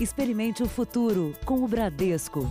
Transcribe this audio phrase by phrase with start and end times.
[0.00, 2.48] Experimente o futuro com o Bradesco.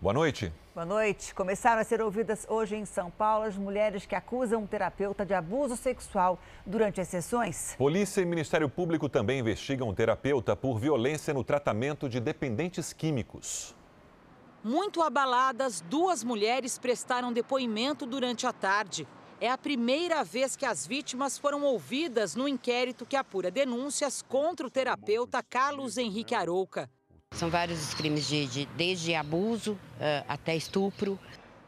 [0.00, 0.50] Boa noite.
[0.74, 1.34] Boa noite.
[1.34, 5.34] Começaram a ser ouvidas hoje em São Paulo as mulheres que acusam um terapeuta de
[5.34, 7.74] abuso sexual durante as sessões.
[7.76, 13.74] Polícia e Ministério Público também investigam um terapeuta por violência no tratamento de dependentes químicos.
[14.64, 19.06] Muito abaladas, duas mulheres prestaram depoimento durante a tarde.
[19.42, 24.64] É a primeira vez que as vítimas foram ouvidas no inquérito que apura denúncias contra
[24.64, 26.88] o terapeuta Carlos Henrique Arouca.
[27.34, 31.18] São vários os crimes de, de desde abuso uh, até estupro.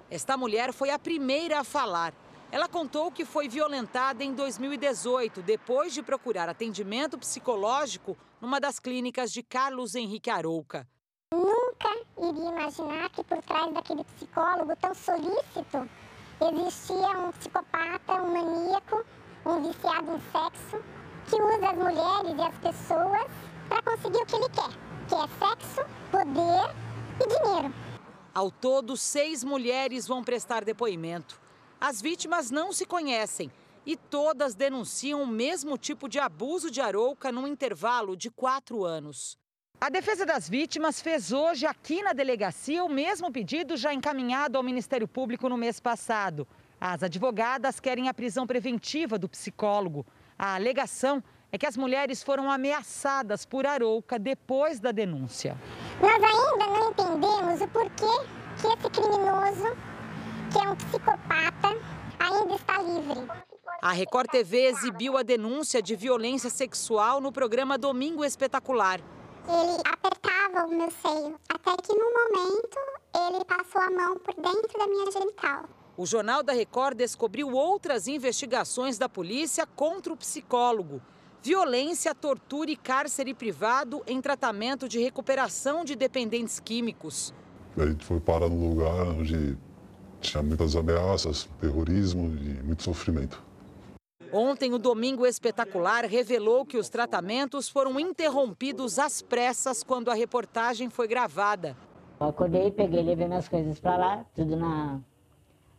[0.08, 2.14] Esta mulher foi a primeira a falar.
[2.52, 9.32] Ela contou que foi violentada em 2018, depois de procurar atendimento psicológico numa das clínicas
[9.32, 10.86] de Carlos Henrique Arouca.
[11.32, 11.88] Nunca
[12.20, 15.88] iria imaginar que por trás daquele psicólogo tão solícito
[16.40, 19.04] existia um psicopata, um maníaco,
[19.46, 20.84] um viciado em sexo,
[21.26, 23.30] que usa as mulheres e as pessoas
[23.68, 26.74] para conseguir o que ele quer que é sexo, poder
[27.20, 27.74] e dinheiro.
[28.34, 31.40] Ao todo, seis mulheres vão prestar depoimento.
[31.80, 33.50] As vítimas não se conhecem
[33.86, 39.38] e todas denunciam o mesmo tipo de abuso de Arouca num intervalo de quatro anos.
[39.80, 44.62] A defesa das vítimas fez hoje aqui na delegacia o mesmo pedido já encaminhado ao
[44.62, 46.46] Ministério Público no mês passado.
[46.80, 50.06] As advogadas querem a prisão preventiva do psicólogo.
[50.38, 55.56] A alegação é que as mulheres foram ameaçadas por Arouca depois da denúncia.
[56.00, 58.26] Nós ainda não entendemos o porquê
[58.60, 59.76] que esse criminoso,
[60.50, 61.68] que é um psicopata,
[62.18, 63.28] ainda está livre.
[63.82, 69.00] A Record TV exibiu a denúncia de violência sexual no programa Domingo Espetacular.
[69.48, 72.78] Ele apertava o meu seio, até que no momento
[73.28, 75.64] ele passou a mão por dentro da minha genital.
[75.96, 81.00] O Jornal da Record descobriu outras investigações da polícia contra o psicólogo
[81.44, 87.34] violência, tortura e cárcere privado em tratamento de recuperação de dependentes químicos.
[87.76, 89.54] A gente foi parar num lugar onde
[90.22, 93.42] tinha muitas ameaças, terrorismo e muito sofrimento.
[94.36, 100.90] Ontem, o Domingo Espetacular revelou que os tratamentos foram interrompidos às pressas quando a reportagem
[100.90, 101.76] foi gravada.
[102.18, 105.00] Eu acordei, peguei, levei minhas coisas para lá, tudo na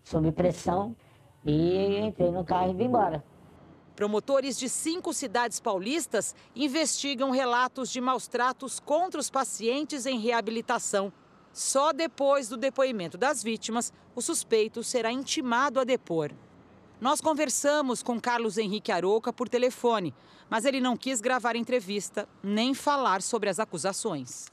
[0.06, 0.96] sob pressão,
[1.44, 3.22] e entrei no carro e vim embora.
[3.94, 11.12] Promotores de cinco cidades paulistas investigam relatos de maus tratos contra os pacientes em reabilitação.
[11.52, 16.32] Só depois do depoimento das vítimas, o suspeito será intimado a depor.
[17.00, 20.14] Nós conversamos com Carlos Henrique Aroca por telefone,
[20.50, 24.46] mas ele não quis gravar entrevista nem falar sobre as acusações.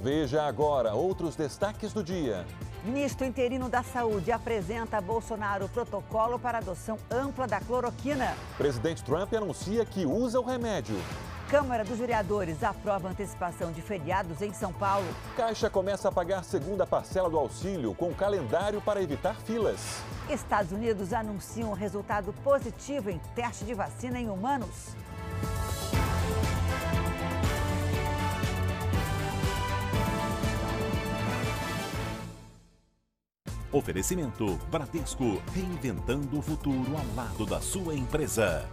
[0.00, 2.46] Veja agora outros destaques do dia.
[2.84, 8.36] Ministro interino da Saúde apresenta a Bolsonaro protocolo para adoção ampla da cloroquina.
[8.56, 10.94] Presidente Trump anuncia que usa o remédio.
[11.50, 15.06] Câmara dos Vereadores aprova antecipação de feriados em São Paulo.
[15.36, 20.02] Caixa começa a pagar segunda parcela do auxílio com calendário para evitar filas.
[20.28, 24.96] Estados Unidos anunciam resultado positivo em teste de vacina em humanos.
[33.70, 38.68] Oferecimento Bradesco, reinventando o futuro ao lado da sua empresa.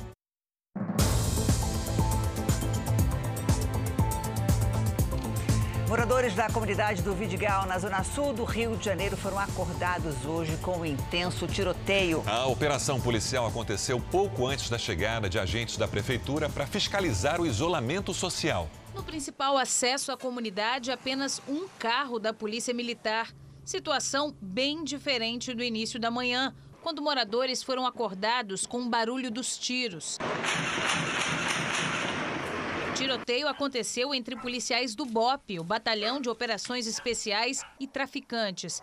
[5.93, 10.57] Moradores da comunidade do Vidigal, na zona sul do Rio de Janeiro, foram acordados hoje
[10.57, 12.23] com um intenso tiroteio.
[12.25, 17.45] A operação policial aconteceu pouco antes da chegada de agentes da prefeitura para fiscalizar o
[17.45, 18.67] isolamento social.
[18.95, 23.31] No principal acesso à comunidade, apenas um carro da Polícia Militar.
[23.63, 29.59] Situação bem diferente do início da manhã, quando moradores foram acordados com o barulho dos
[29.59, 30.17] tiros.
[33.03, 38.81] Tiroteio aconteceu entre policiais do BOP, o Batalhão de Operações Especiais, e traficantes.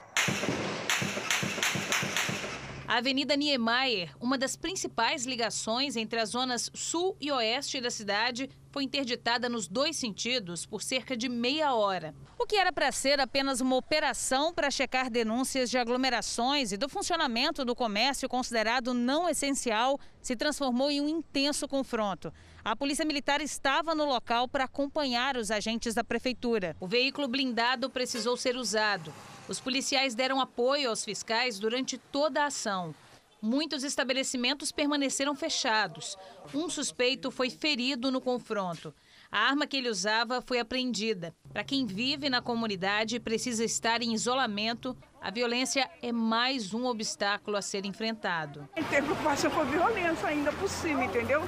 [2.86, 8.50] A Avenida Niemeyer, uma das principais ligações entre as zonas sul e oeste da cidade,
[8.70, 12.14] foi interditada nos dois sentidos por cerca de meia hora.
[12.38, 16.90] O que era para ser apenas uma operação para checar denúncias de aglomerações e do
[16.90, 22.30] funcionamento do comércio considerado não essencial se transformou em um intenso confronto.
[22.62, 26.76] A Polícia Militar estava no local para acompanhar os agentes da prefeitura.
[26.78, 29.12] O veículo blindado precisou ser usado.
[29.48, 32.94] Os policiais deram apoio aos fiscais durante toda a ação.
[33.40, 36.18] Muitos estabelecimentos permaneceram fechados.
[36.54, 38.94] Um suspeito foi ferido no confronto.
[39.32, 41.34] A arma que ele usava foi apreendida.
[41.50, 46.84] Para quem vive na comunidade e precisa estar em isolamento, a violência é mais um
[46.84, 48.68] obstáculo a ser enfrentado.
[48.74, 51.42] Tem preocupação com a violência ainda por cima, entendeu?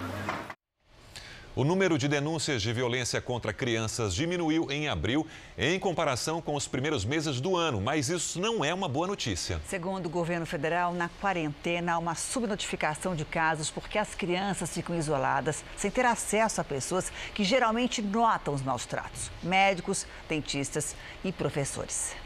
[1.55, 5.27] O número de denúncias de violência contra crianças diminuiu em abril
[5.59, 9.61] em comparação com os primeiros meses do ano, mas isso não é uma boa notícia.
[9.67, 14.97] Segundo o governo federal, na quarentena há uma subnotificação de casos porque as crianças ficam
[14.97, 21.31] isoladas sem ter acesso a pessoas que geralmente notam os maus tratos: médicos, dentistas e
[21.31, 22.17] professores.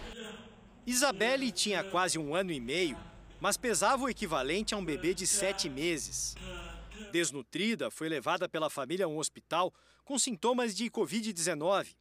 [0.87, 2.97] Isabelle tinha quase um ano e meio,
[3.41, 6.37] mas pesava o equivalente a um bebê de sete meses.
[7.11, 9.73] Desnutrida, foi levada pela família a um hospital
[10.05, 11.97] com sintomas de Covid-19.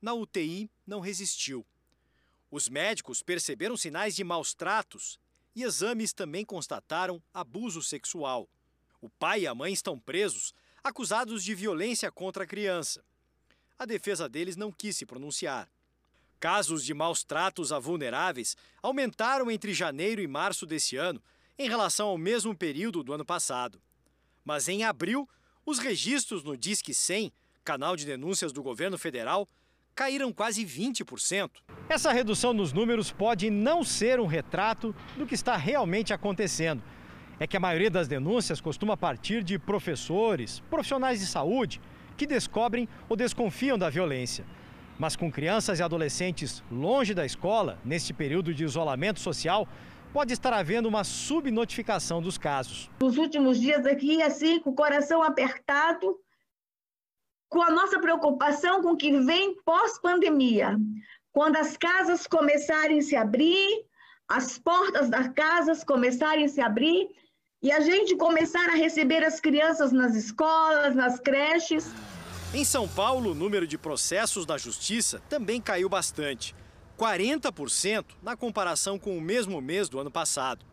[0.00, 1.66] Na UTI, não resistiu.
[2.50, 5.18] Os médicos perceberam sinais de maus tratos
[5.54, 8.48] e exames também constataram abuso sexual.
[9.00, 10.52] O pai e a mãe estão presos,
[10.82, 13.04] acusados de violência contra a criança.
[13.78, 15.70] A defesa deles não quis se pronunciar.
[16.38, 21.22] Casos de maus tratos a vulneráveis aumentaram entre janeiro e março desse ano
[21.58, 23.80] em relação ao mesmo período do ano passado.
[24.44, 25.28] Mas em abril,
[25.64, 27.32] os registros no Disque 100,
[27.64, 29.48] canal de denúncias do governo federal,
[29.94, 31.50] caíram quase 20%.
[31.88, 36.82] Essa redução nos números pode não ser um retrato do que está realmente acontecendo.
[37.38, 41.80] É que a maioria das denúncias costuma partir de professores, profissionais de saúde,
[42.16, 44.44] que descobrem ou desconfiam da violência.
[44.98, 49.66] Mas com crianças e adolescentes longe da escola, neste período de isolamento social,
[50.12, 52.90] pode estar havendo uma subnotificação dos casos.
[53.00, 56.18] Nos últimos dias aqui, assim, com o coração apertado,
[57.48, 60.78] com a nossa preocupação com o que vem pós-pandemia.
[61.32, 63.84] Quando as casas começarem a se abrir,
[64.28, 67.08] as portas das casas começarem a se abrir
[67.62, 71.90] e a gente começar a receber as crianças nas escolas, nas creches.
[72.54, 76.54] Em São Paulo, o número de processos da justiça também caiu bastante.
[77.00, 80.66] 40% na comparação com o mesmo mês do ano passado.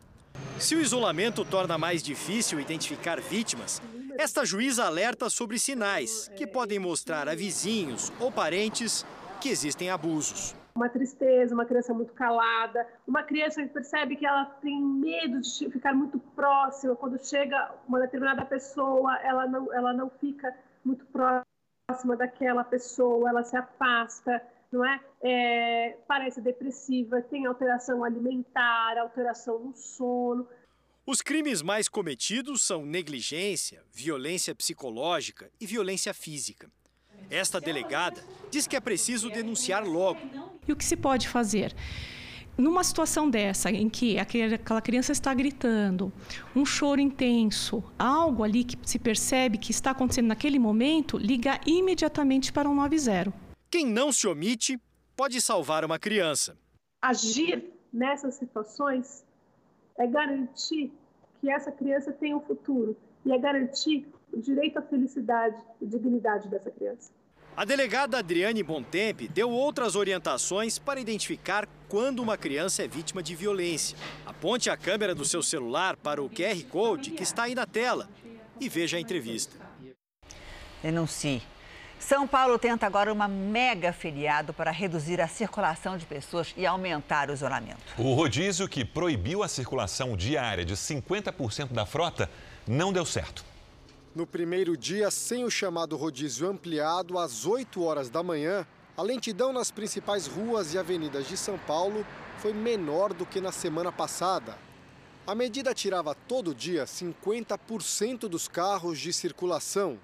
[0.58, 3.80] Se o isolamento torna mais difícil identificar vítimas,
[4.18, 9.06] esta juíza alerta sobre sinais que podem mostrar a vizinhos ou parentes
[9.40, 10.54] que existem abusos.
[10.76, 15.70] Uma tristeza, uma criança muito calada, uma criança que percebe que ela tem medo de
[15.70, 20.54] ficar muito próxima, quando chega uma determinada pessoa, ela não, ela não fica
[20.84, 24.42] muito próxima daquela pessoa, ela se afasta
[24.72, 25.00] não é?
[25.22, 25.98] é?
[26.06, 30.46] Parece depressiva, tem alteração alimentar, alteração no sono.
[31.06, 36.70] Os crimes mais cometidos são negligência, violência psicológica e violência física.
[37.30, 40.20] Esta delegada diz que é preciso denunciar logo.
[40.66, 41.74] E o que se pode fazer?
[42.58, 46.12] Numa situação dessa, em que aquela criança está gritando,
[46.56, 52.52] um choro intenso, algo ali que se percebe que está acontecendo naquele momento, ligar imediatamente
[52.52, 53.47] para o 190.
[53.70, 54.80] Quem não se omite
[55.14, 56.56] pode salvar uma criança.
[57.02, 59.24] Agir nessas situações
[59.98, 60.90] é garantir
[61.38, 66.48] que essa criança tenha um futuro e é garantir o direito à felicidade e dignidade
[66.48, 67.12] dessa criança.
[67.54, 73.34] A delegada Adriane Bontempe deu outras orientações para identificar quando uma criança é vítima de
[73.34, 73.98] violência.
[74.24, 78.08] Aponte a câmera do seu celular para o QR Code que está aí na tela
[78.58, 79.56] e veja a entrevista.
[80.82, 81.42] Denuncie
[81.98, 87.28] são Paulo tenta agora uma mega feriado para reduzir a circulação de pessoas e aumentar
[87.28, 87.80] o isolamento.
[87.96, 92.30] O rodízio que proibiu a circulação diária de 50% da frota
[92.66, 93.44] não deu certo.
[94.14, 99.52] No primeiro dia, sem o chamado rodízio ampliado, às 8 horas da manhã, a lentidão
[99.52, 102.06] nas principais ruas e avenidas de São Paulo
[102.38, 104.56] foi menor do que na semana passada.
[105.26, 109.98] A medida tirava todo dia 50% dos carros de circulação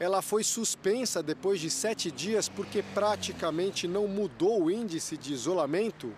[0.00, 6.10] ela foi suspensa depois de sete dias porque praticamente não mudou o índice de isolamento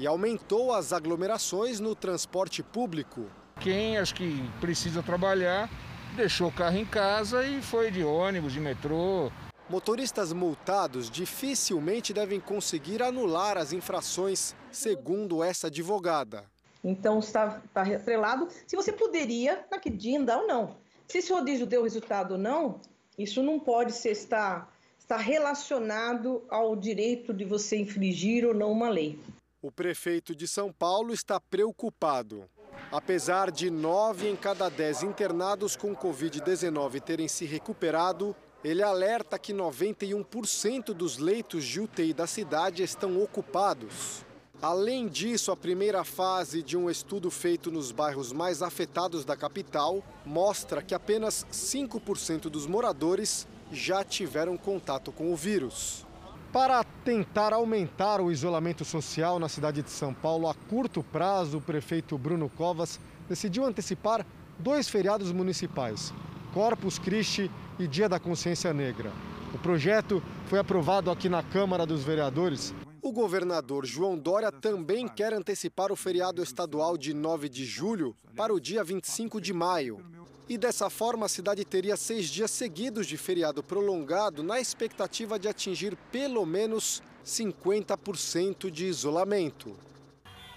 [0.00, 3.26] e aumentou as aglomerações no transporte público.
[3.60, 5.70] Quem acho que precisa trabalhar
[6.16, 9.30] deixou o carro em casa e foi de ônibus, de metrô.
[9.68, 16.44] Motoristas multados dificilmente devem conseguir anular as infrações, segundo essa advogada.
[16.82, 20.76] Então está, está atrelado se você poderia naquele dia andar ou não.
[21.06, 22.80] Se esse rodízio deu resultado ou não,
[23.22, 28.88] isso não pode ser, estar, estar relacionado ao direito de você infringir ou não uma
[28.88, 29.18] lei.
[29.62, 32.44] O prefeito de São Paulo está preocupado.
[32.90, 38.34] Apesar de nove em cada dez internados com Covid-19 terem se recuperado,
[38.64, 44.24] ele alerta que 91% dos leitos de UTI da cidade estão ocupados.
[44.62, 50.04] Além disso, a primeira fase de um estudo feito nos bairros mais afetados da capital
[50.24, 56.06] mostra que apenas 5% dos moradores já tiveram contato com o vírus.
[56.52, 61.62] Para tentar aumentar o isolamento social na cidade de São Paulo a curto prazo, o
[61.62, 63.00] prefeito Bruno Covas
[63.30, 64.26] decidiu antecipar
[64.58, 66.12] dois feriados municipais,
[66.52, 69.10] Corpus Christi e Dia da Consciência Negra.
[69.54, 72.74] O projeto foi aprovado aqui na Câmara dos Vereadores.
[73.02, 78.52] O governador João Dória também quer antecipar o feriado estadual de 9 de julho para
[78.52, 80.04] o dia 25 de maio.
[80.46, 85.48] E dessa forma, a cidade teria seis dias seguidos de feriado prolongado, na expectativa de
[85.48, 89.74] atingir pelo menos 50% de isolamento.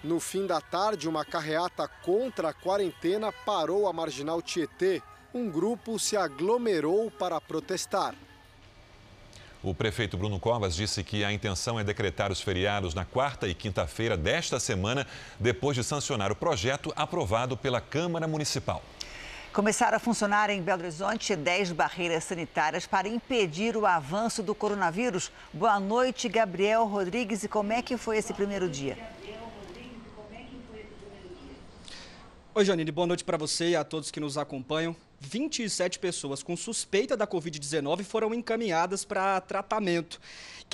[0.02, 5.00] No fim da tarde, uma carreata contra a quarentena parou a marginal Tietê.
[5.32, 8.14] Um grupo se aglomerou para protestar.
[9.64, 13.54] O prefeito Bruno Covas disse que a intenção é decretar os feriados na quarta e
[13.54, 15.06] quinta-feira desta semana,
[15.40, 18.82] depois de sancionar o projeto aprovado pela Câmara Municipal.
[19.54, 25.32] Começaram a funcionar em Belo Horizonte 10 barreiras sanitárias para impedir o avanço do coronavírus.
[25.50, 27.42] Boa noite, Gabriel Rodrigues.
[27.42, 28.98] E como é que foi esse primeiro dia?
[32.54, 34.94] Oi, Janine, boa noite para você e a todos que nos acompanham.
[35.24, 40.20] 27 pessoas com suspeita da Covid-19 foram encaminhadas para tratamento.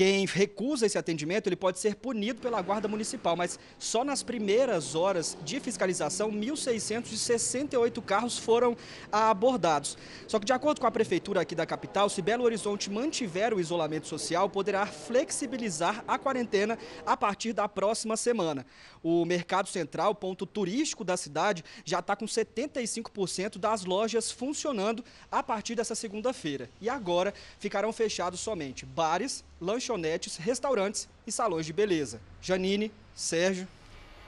[0.01, 4.95] Quem recusa esse atendimento, ele pode ser punido pela Guarda Municipal, mas só nas primeiras
[4.95, 8.75] horas de fiscalização, 1.668 carros foram
[9.13, 9.99] abordados.
[10.27, 13.61] Só que, de acordo com a Prefeitura aqui da capital, se Belo Horizonte mantiver o
[13.61, 18.65] isolamento social, poderá flexibilizar a quarentena a partir da próxima semana.
[19.03, 25.43] O Mercado Central, ponto turístico da cidade, já está com 75% das lojas funcionando a
[25.43, 26.71] partir dessa segunda-feira.
[26.81, 32.21] E agora ficarão fechados somente bares, lanchonetes, restaurantes e salões de beleza.
[32.41, 33.69] Janine, Sérgio.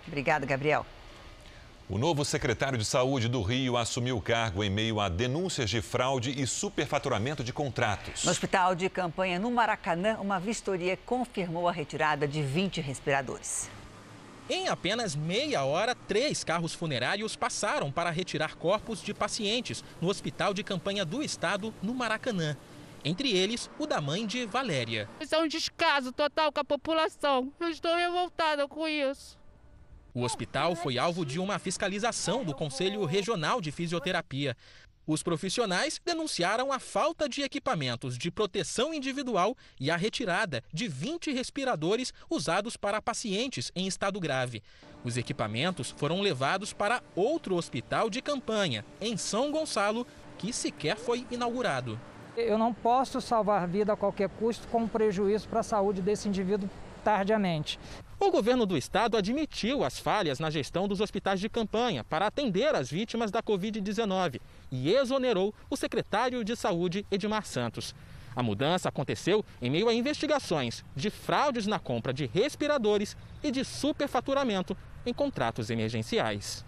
[0.07, 0.85] Obrigada, Gabriel.
[1.89, 5.83] O novo secretário de Saúde do Rio assumiu o cargo em meio a denúncias de
[5.83, 8.25] fraude e superfaturamento de contratos.
[8.25, 13.69] No hospital de campanha no Maracanã, uma vistoria confirmou a retirada de 20 respiradores.
[14.49, 20.53] Em apenas meia hora, três carros funerários passaram para retirar corpos de pacientes no Hospital
[20.53, 22.57] de Campanha do Estado, no Maracanã.
[23.05, 25.09] Entre eles, o da mãe de Valéria.
[25.21, 27.53] Isso é um descaso total com a população.
[27.59, 29.37] Eu estou revoltada com isso.
[30.15, 34.57] O hospital foi alvo de uma fiscalização do Conselho Regional de Fisioterapia.
[35.05, 41.33] Os profissionais denunciaram a falta de equipamentos de proteção individual e a retirada de 20
[41.33, 44.63] respiradores usados para pacientes em estado grave.
[45.03, 50.07] Os equipamentos foram levados para outro hospital de campanha, em São Gonçalo,
[50.39, 51.99] que sequer foi inaugurado.
[52.37, 56.69] Eu não posso salvar vida a qualquer custo com prejuízo para a saúde desse indivíduo
[57.05, 57.79] tardiamente.
[58.19, 62.75] O governo do estado admitiu as falhas na gestão dos hospitais de campanha para atender
[62.75, 67.95] as vítimas da Covid-19 e exonerou o secretário de Saúde, Edmar Santos.
[68.35, 73.63] A mudança aconteceu em meio a investigações de fraudes na compra de respiradores e de
[73.63, 74.75] superfaturamento
[75.05, 76.65] em contratos emergenciais.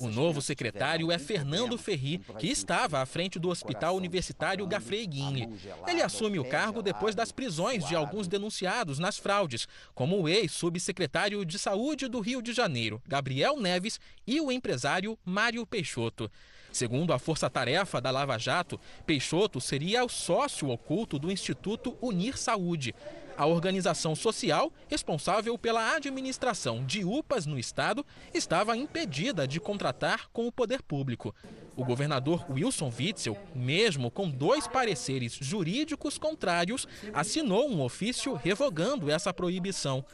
[0.00, 5.48] O novo secretário é Fernando Ferri, que estava à frente do Hospital Universitário Gafreguini.
[5.86, 11.44] Ele assume o cargo depois das prisões de alguns denunciados nas fraudes, como o ex-subsecretário
[11.44, 16.30] de Saúde do Rio de Janeiro, Gabriel Neves, e o empresário Mário Peixoto.
[16.72, 22.38] Segundo a Força Tarefa da Lava Jato, Peixoto seria o sócio oculto do Instituto Unir
[22.38, 22.94] Saúde.
[23.40, 28.04] A organização social, responsável pela administração de UPAs no estado,
[28.34, 31.34] estava impedida de contratar com o poder público.
[31.74, 39.32] O governador Wilson Witzel, mesmo com dois pareceres jurídicos contrários, assinou um ofício revogando essa
[39.32, 40.04] proibição.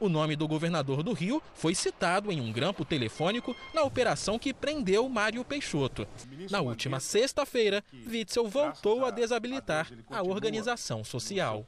[0.00, 4.52] O nome do governador do Rio foi citado em um grampo telefônico na operação que
[4.52, 6.04] prendeu Mário Peixoto.
[6.50, 11.64] Na última sexta-feira, Witzel voltou a desabilitar a organização social.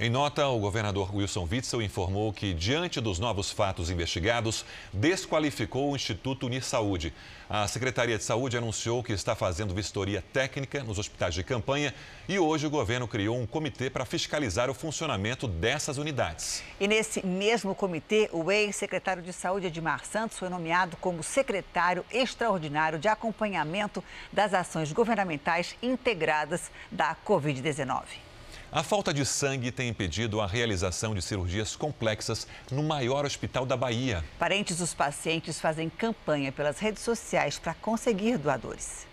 [0.00, 5.96] Em nota, o governador Wilson Witzel informou que, diante dos novos fatos investigados, desqualificou o
[5.96, 7.12] Instituto Unir Saúde.
[7.50, 11.92] A Secretaria de Saúde anunciou que está fazendo vistoria técnica nos hospitais de campanha
[12.28, 16.62] e hoje o governo criou um comitê para fiscalizar o funcionamento dessas unidades.
[16.78, 23.00] E nesse mesmo comitê, o ex-secretário de Saúde Edmar Santos foi nomeado como secretário extraordinário
[23.00, 28.27] de acompanhamento das ações governamentais integradas da Covid-19.
[28.70, 33.78] A falta de sangue tem impedido a realização de cirurgias complexas no maior hospital da
[33.78, 34.22] Bahia.
[34.38, 39.06] Parentes dos pacientes fazem campanha pelas redes sociais para conseguir doadores.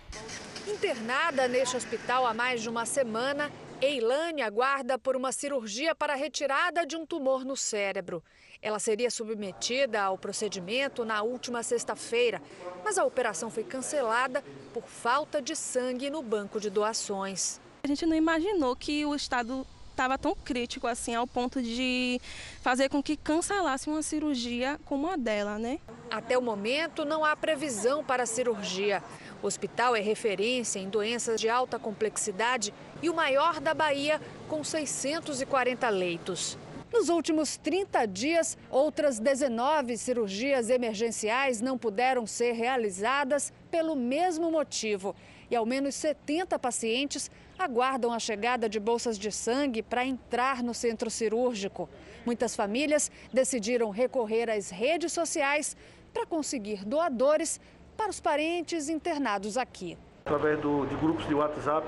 [0.68, 6.16] Internada neste hospital há mais de uma semana, Eilane aguarda por uma cirurgia para a
[6.16, 8.22] retirada de um tumor no cérebro.
[8.60, 12.42] Ela seria submetida ao procedimento na última sexta-feira,
[12.84, 14.44] mas a operação foi cancelada
[14.74, 17.58] por falta de sangue no banco de doações.
[17.86, 22.20] A gente não imaginou que o estado estava tão crítico assim ao ponto de
[22.60, 25.78] fazer com que cancelasse uma cirurgia como a dela, né?
[26.10, 29.04] Até o momento não há previsão para a cirurgia.
[29.40, 34.64] O hospital é referência em doenças de alta complexidade e o maior da Bahia, com
[34.64, 36.58] 640 leitos.
[36.92, 45.14] Nos últimos 30 dias, outras 19 cirurgias emergenciais não puderam ser realizadas pelo mesmo motivo.
[45.48, 50.74] E ao menos 70 pacientes aguardam a chegada de bolsas de sangue para entrar no
[50.74, 51.88] centro cirúrgico.
[52.24, 55.76] Muitas famílias decidiram recorrer às redes sociais
[56.12, 57.60] para conseguir doadores
[57.96, 59.96] para os parentes internados aqui.
[60.24, 61.86] Através do, de grupos de WhatsApp,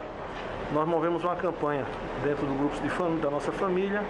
[0.73, 1.87] nós movemos uma campanha
[2.23, 4.03] dentro do grupos de fam da nossa família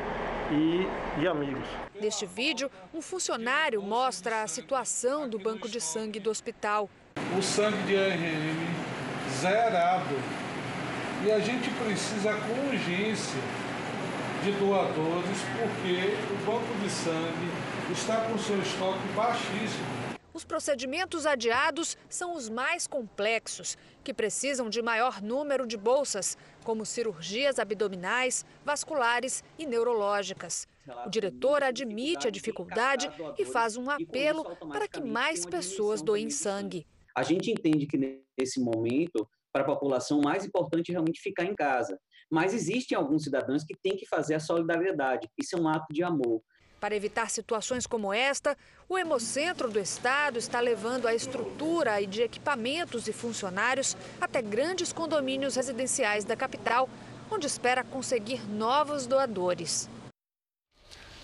[0.50, 0.87] e,
[1.21, 1.67] e amigos.
[2.00, 6.88] Neste vídeo, um funcionário mostra a situação do banco de sangue do hospital.
[7.38, 8.88] O sangue de ARM
[9.41, 10.48] zerado.
[11.25, 13.41] E a gente precisa com urgência
[14.45, 19.99] de doadores porque o banco de sangue está com seu estoque baixíssimo.
[20.33, 26.87] Os procedimentos adiados são os mais complexos, que precisam de maior número de bolsas, como
[26.87, 30.69] cirurgias abdominais, vasculares e neurológicas.
[31.05, 36.87] O diretor admite a dificuldade e faz um apelo para que mais pessoas doem sangue.
[37.13, 41.55] A gente entende que nesse momento, para a população, mais importante é realmente ficar em
[41.55, 41.99] casa.
[42.31, 45.29] Mas existem alguns cidadãos que têm que fazer a solidariedade.
[45.38, 46.43] Isso é um ato de amor.
[46.81, 48.57] Para evitar situações como esta,
[48.88, 54.93] o Hemocentro do Estado está levando a estrutura e de equipamentos e funcionários até grandes
[54.93, 56.88] condomínios residenciais da capital,
[57.31, 59.88] onde espera conseguir novos doadores.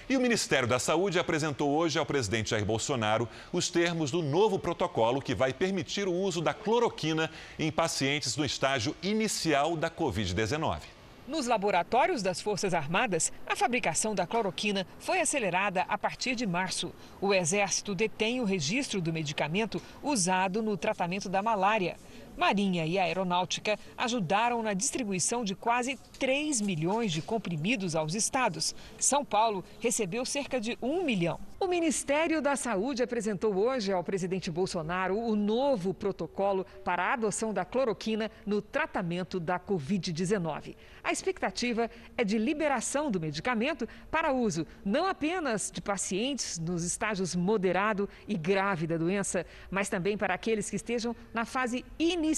[0.09, 4.57] E o Ministério da Saúde apresentou hoje ao presidente Jair Bolsonaro os termos do novo
[4.57, 7.29] protocolo que vai permitir o uso da cloroquina
[7.59, 11.02] em pacientes no estágio inicial da Covid-19.
[11.27, 16.93] Nos laboratórios das Forças Armadas, a fabricação da cloroquina foi acelerada a partir de março.
[17.21, 21.97] O Exército detém o registro do medicamento usado no tratamento da malária.
[22.37, 28.75] Marinha e Aeronáutica ajudaram na distribuição de quase 3 milhões de comprimidos aos estados.
[28.99, 31.39] São Paulo recebeu cerca de 1 milhão.
[31.61, 37.53] O Ministério da Saúde apresentou hoje ao presidente Bolsonaro o novo protocolo para a adoção
[37.53, 40.75] da cloroquina no tratamento da Covid-19.
[41.05, 47.35] A expectativa é de liberação do medicamento para uso não apenas de pacientes nos estágios
[47.35, 52.32] moderado e grave da doença, mas também para aqueles que estejam na fase inicial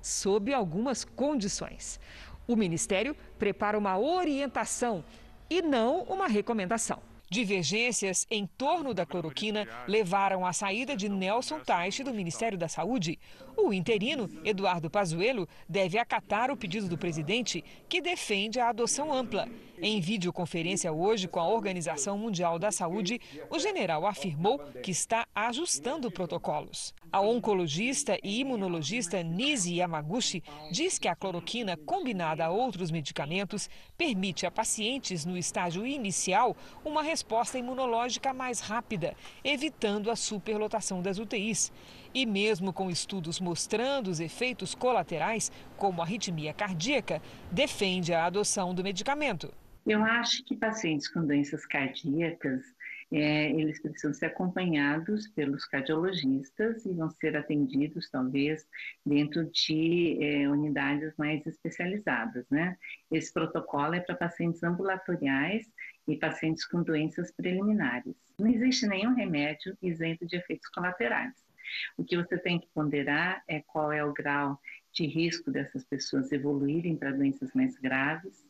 [0.00, 2.00] sob algumas condições.
[2.46, 5.04] O Ministério prepara uma orientação
[5.50, 7.00] e não uma recomendação.
[7.30, 13.18] Divergências em torno da cloroquina levaram à saída de Nelson Teich do Ministério da Saúde.
[13.60, 19.48] O interino, Eduardo Pazuello, deve acatar o pedido do presidente, que defende a adoção ampla.
[19.82, 26.10] Em videoconferência hoje com a Organização Mundial da Saúde, o general afirmou que está ajustando
[26.10, 26.94] protocolos.
[27.10, 34.46] A oncologista e imunologista Nisi Yamaguchi diz que a cloroquina, combinada a outros medicamentos, permite
[34.46, 41.72] a pacientes no estágio inicial uma resposta imunológica mais rápida, evitando a superlotação das UTIs.
[42.14, 48.82] E mesmo com estudos mostrando os efeitos colaterais, como arritmia cardíaca, defende a adoção do
[48.82, 49.52] medicamento.
[49.86, 52.62] Eu acho que pacientes com doenças cardíacas,
[53.10, 58.66] é, eles precisam ser acompanhados pelos cardiologistas e vão ser atendidos, talvez,
[59.04, 62.76] dentro de é, unidades mais especializadas, né?
[63.10, 65.66] Esse protocolo é para pacientes ambulatoriais
[66.06, 68.14] e pacientes com doenças preliminares.
[68.38, 71.47] Não existe nenhum remédio isento de efeitos colaterais.
[71.96, 74.60] O que você tem que ponderar é qual é o grau
[74.92, 78.46] de risco dessas pessoas evoluírem para doenças mais graves.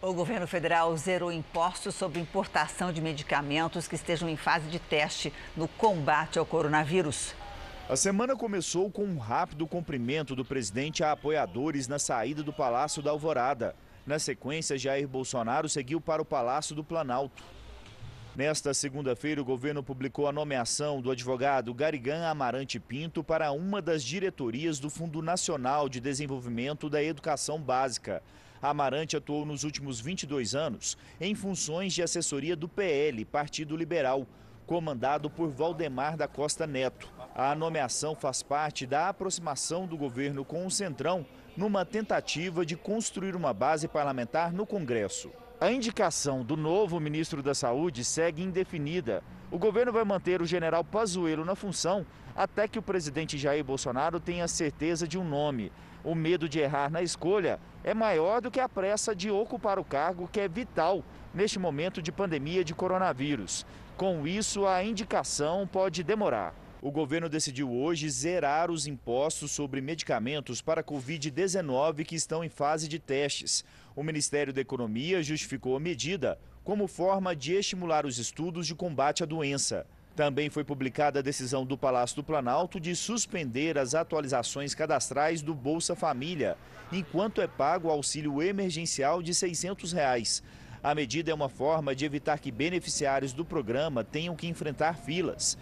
[0.00, 5.32] O governo federal zerou impostos sobre importação de medicamentos que estejam em fase de teste
[5.56, 7.34] no combate ao coronavírus.
[7.88, 13.02] A semana começou com um rápido cumprimento do presidente a apoiadores na saída do Palácio
[13.02, 13.74] da Alvorada.
[14.06, 17.42] Na sequência, Jair Bolsonaro seguiu para o Palácio do Planalto.
[18.38, 24.04] Nesta segunda-feira, o governo publicou a nomeação do advogado Garigan Amarante Pinto para uma das
[24.04, 28.22] diretorias do Fundo Nacional de Desenvolvimento da Educação Básica.
[28.62, 34.24] Amarante atuou nos últimos 22 anos em funções de assessoria do PL, Partido Liberal,
[34.68, 37.12] comandado por Valdemar da Costa Neto.
[37.34, 43.34] A nomeação faz parte da aproximação do governo com o Centrão numa tentativa de construir
[43.34, 45.28] uma base parlamentar no Congresso.
[45.60, 49.24] A indicação do novo ministro da Saúde segue indefinida.
[49.50, 54.20] O governo vai manter o general Pazuello na função até que o presidente Jair Bolsonaro
[54.20, 55.72] tenha certeza de um nome.
[56.04, 59.84] O medo de errar na escolha é maior do que a pressa de ocupar o
[59.84, 61.02] cargo que é vital
[61.34, 63.66] neste momento de pandemia de coronavírus.
[63.96, 66.54] Com isso, a indicação pode demorar.
[66.80, 72.86] O governo decidiu hoje zerar os impostos sobre medicamentos para Covid-19 que estão em fase
[72.86, 73.64] de testes.
[73.96, 79.24] O Ministério da Economia justificou a medida como forma de estimular os estudos de combate
[79.24, 79.84] à doença.
[80.14, 85.56] Também foi publicada a decisão do Palácio do Planalto de suspender as atualizações cadastrais do
[85.56, 86.56] Bolsa Família,
[86.92, 90.44] enquanto é pago o auxílio emergencial de 600 reais.
[90.80, 95.58] A medida é uma forma de evitar que beneficiários do programa tenham que enfrentar filas.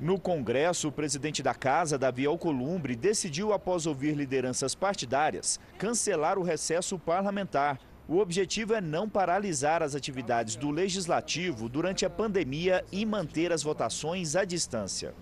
[0.00, 6.42] No Congresso, o presidente da Casa, Davi Alcolumbre, decidiu, após ouvir lideranças partidárias, cancelar o
[6.42, 7.78] recesso parlamentar.
[8.08, 13.62] O objetivo é não paralisar as atividades do Legislativo durante a pandemia e manter as
[13.62, 15.12] votações à distância.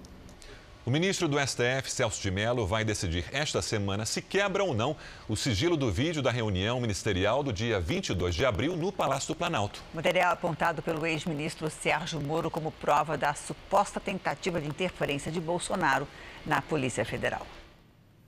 [0.89, 4.97] O ministro do STF, Celso de Mello, vai decidir esta semana se quebra ou não
[5.29, 9.37] o sigilo do vídeo da reunião ministerial do dia 22 de abril no Palácio do
[9.37, 9.83] Planalto.
[9.93, 16.09] Material apontado pelo ex-ministro Sérgio Moro como prova da suposta tentativa de interferência de Bolsonaro
[16.47, 17.47] na Polícia Federal.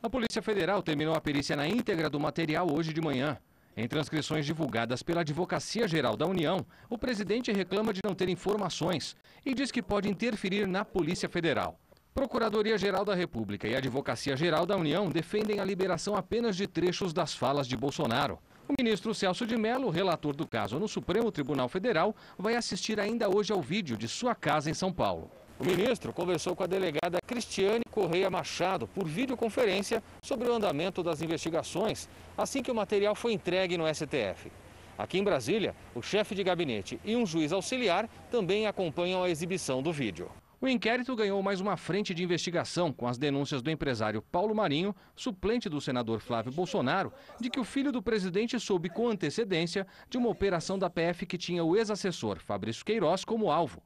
[0.03, 3.39] A Polícia Federal terminou a perícia na íntegra do material hoje de manhã.
[3.75, 9.17] Em transcrições divulgadas pela Advocacia Geral da União, o presidente reclama de não ter informações
[9.47, 11.79] e diz que pode interferir na Polícia Federal.
[12.15, 17.69] Procuradoria-Geral da República e Advocacia-Geral da União defendem a liberação apenas de trechos das falas
[17.69, 18.39] de Bolsonaro.
[18.69, 23.29] O ministro Celso de Mello, relator do caso no Supremo Tribunal Federal, vai assistir ainda
[23.29, 25.31] hoje ao vídeo de sua casa em São Paulo.
[25.59, 31.23] O ministro conversou com a delegada Cristiane Correia Machado por videoconferência sobre o andamento das
[31.23, 34.51] investigações, assim que o material foi entregue no STF.
[34.99, 39.83] Aqui em Brasília, o chefe de gabinete e um juiz auxiliar também acompanham a exibição
[39.83, 40.31] do vídeo.
[40.63, 44.95] O inquérito ganhou mais uma frente de investigação com as denúncias do empresário Paulo Marinho,
[45.17, 50.19] suplente do senador Flávio Bolsonaro, de que o filho do presidente soube com antecedência de
[50.19, 53.83] uma operação da PF que tinha o ex-assessor Fabrício Queiroz como alvo.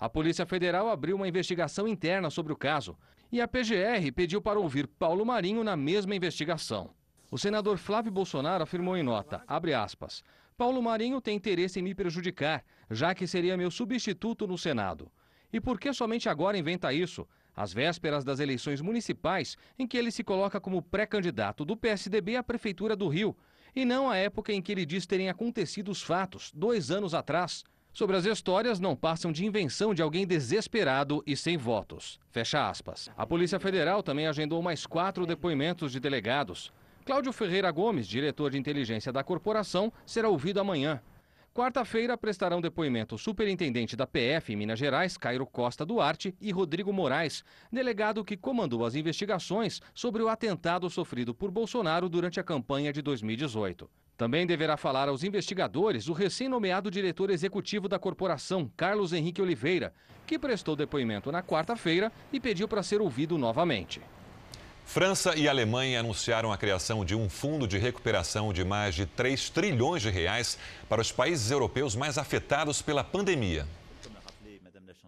[0.00, 2.98] A Polícia Federal abriu uma investigação interna sobre o caso
[3.30, 6.90] e a PGR pediu para ouvir Paulo Marinho na mesma investigação.
[7.30, 10.24] O senador Flávio Bolsonaro afirmou em nota, aspas,
[10.58, 15.08] Paulo Marinho tem interesse em me prejudicar, já que seria meu substituto no Senado.
[15.56, 17.26] E por que somente agora inventa isso?
[17.56, 22.42] Às vésperas das eleições municipais, em que ele se coloca como pré-candidato do PSDB à
[22.42, 23.34] Prefeitura do Rio,
[23.74, 27.64] e não à época em que ele diz terem acontecido os fatos, dois anos atrás.
[27.90, 32.20] Sobre as histórias, não passam de invenção de alguém desesperado e sem votos.
[32.28, 33.08] Fecha aspas.
[33.16, 36.70] A Polícia Federal também agendou mais quatro depoimentos de delegados.
[37.02, 41.00] Cláudio Ferreira Gomes, diretor de inteligência da corporação, será ouvido amanhã.
[41.56, 46.92] Quarta-feira prestarão depoimento o superintendente da PF em Minas Gerais, Cairo Costa Duarte, e Rodrigo
[46.92, 47.42] Moraes,
[47.72, 53.00] delegado que comandou as investigações sobre o atentado sofrido por Bolsonaro durante a campanha de
[53.00, 53.88] 2018.
[54.18, 59.94] Também deverá falar aos investigadores o recém-nomeado diretor executivo da corporação, Carlos Henrique Oliveira,
[60.26, 64.02] que prestou depoimento na quarta-feira e pediu para ser ouvido novamente.
[64.86, 69.50] França e Alemanha anunciaram a criação de um fundo de recuperação de mais de 3
[69.50, 70.56] trilhões de reais
[70.88, 73.66] para os países europeus mais afetados pela pandemia.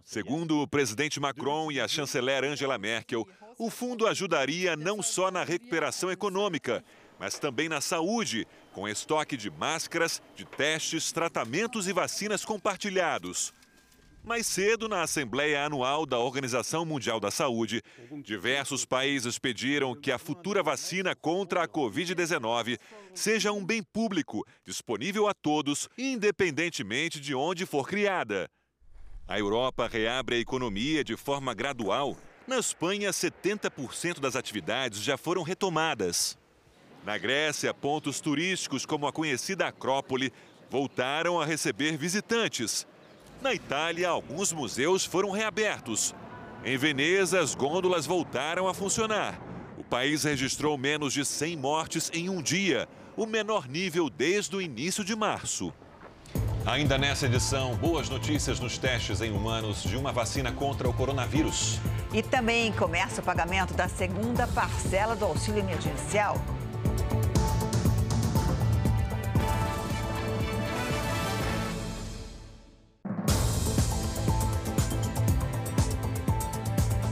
[0.03, 5.43] Segundo o presidente Macron e a chanceler Angela Merkel, o fundo ajudaria não só na
[5.43, 6.83] recuperação econômica,
[7.17, 13.53] mas também na saúde, com estoque de máscaras, de testes, tratamentos e vacinas compartilhados.
[14.23, 17.81] Mais cedo, na Assembleia Anual da Organização Mundial da Saúde,
[18.23, 22.77] diversos países pediram que a futura vacina contra a Covid-19
[23.13, 28.49] seja um bem público, disponível a todos, independentemente de onde for criada.
[29.27, 32.17] A Europa reabre a economia de forma gradual.
[32.47, 36.37] Na Espanha, 70% das atividades já foram retomadas.
[37.05, 40.33] Na Grécia, pontos turísticos como a conhecida Acrópole
[40.69, 42.85] voltaram a receber visitantes.
[43.41, 46.13] Na Itália, alguns museus foram reabertos.
[46.65, 49.39] Em Veneza, as gôndolas voltaram a funcionar.
[49.77, 54.61] O país registrou menos de 100 mortes em um dia, o menor nível desde o
[54.61, 55.73] início de março.
[56.65, 61.79] Ainda nessa edição, boas notícias nos testes em humanos de uma vacina contra o coronavírus.
[62.13, 66.35] E também começa o pagamento da segunda parcela do auxílio emergencial.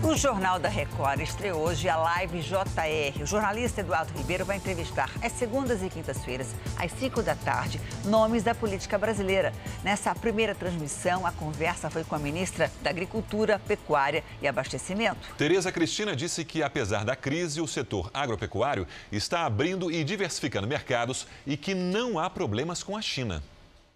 [0.07, 3.21] O Jornal da Record estreou hoje a Live JR.
[3.21, 8.41] O jornalista Eduardo Ribeiro vai entrevistar às segundas e quintas-feiras, às 5 da tarde, nomes
[8.41, 9.51] da política brasileira.
[9.83, 15.35] Nessa primeira transmissão, a conversa foi com a ministra da Agricultura, Pecuária e Abastecimento.
[15.37, 21.27] Tereza Cristina disse que, apesar da crise, o setor agropecuário está abrindo e diversificando mercados
[21.45, 23.43] e que não há problemas com a China.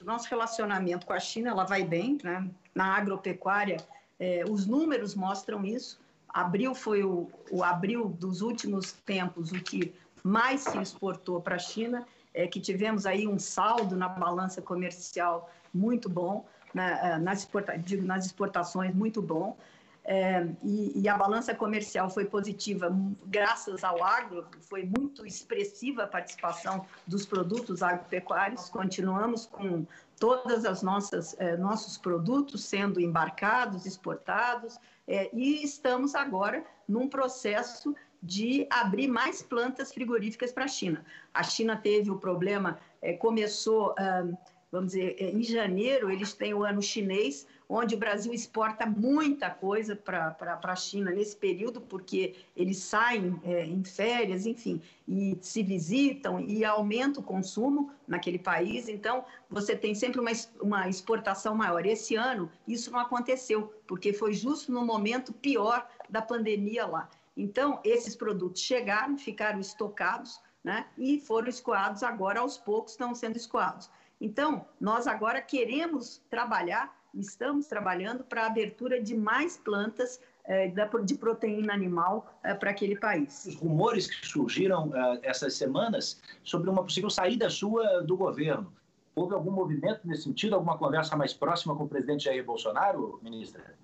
[0.01, 2.45] O nosso relacionamento com a China ela vai bem, né?
[2.75, 3.77] Na agropecuária,
[4.21, 5.99] eh, os números mostram isso
[6.33, 11.59] abril foi o, o abril dos últimos tempos o que mais se exportou para a
[11.59, 17.73] China, é que tivemos aí um saldo na balança comercial muito bom, né, nas, exporta
[18.03, 19.57] nas exportações muito bom.
[20.03, 22.91] É, e, e, a balança comercial foi positiva
[23.27, 28.67] graças ao agro, foi muito expressiva a participação dos produtos agropecuários.
[28.69, 29.85] Continuamos com
[30.21, 37.95] todas as nossas é, nossos produtos sendo embarcados, exportados, é, e estamos agora num processo
[38.21, 41.03] de abrir mais plantas frigoríficas para a China.
[41.33, 44.27] A China teve o problema, é, começou, ah,
[44.71, 49.49] vamos dizer, é, em janeiro, eles têm o ano chinês, onde o Brasil exporta muita
[49.49, 55.63] coisa para a China nesse período, porque eles saem é, em férias, enfim, e se
[55.63, 58.89] visitam e aumenta o consumo naquele país.
[58.89, 60.31] Então, você tem sempre uma,
[60.61, 61.85] uma exportação maior.
[61.85, 67.09] Esse ano, isso não aconteceu, porque foi justo no momento pior da pandemia lá.
[67.37, 73.37] Então, esses produtos chegaram, ficaram estocados, né, e foram escoados agora, aos poucos estão sendo
[73.37, 73.89] escoados.
[74.19, 80.71] Então, nós agora queremos trabalhar estamos trabalhando para a abertura de mais plantas é,
[81.03, 83.45] de proteína animal é, para aquele país.
[83.45, 88.71] Os rumores que surgiram é, essas semanas sobre uma possível saída sua do governo.
[89.13, 93.75] Houve algum movimento nesse sentido, alguma conversa mais próxima com o presidente Jair Bolsonaro, ministra?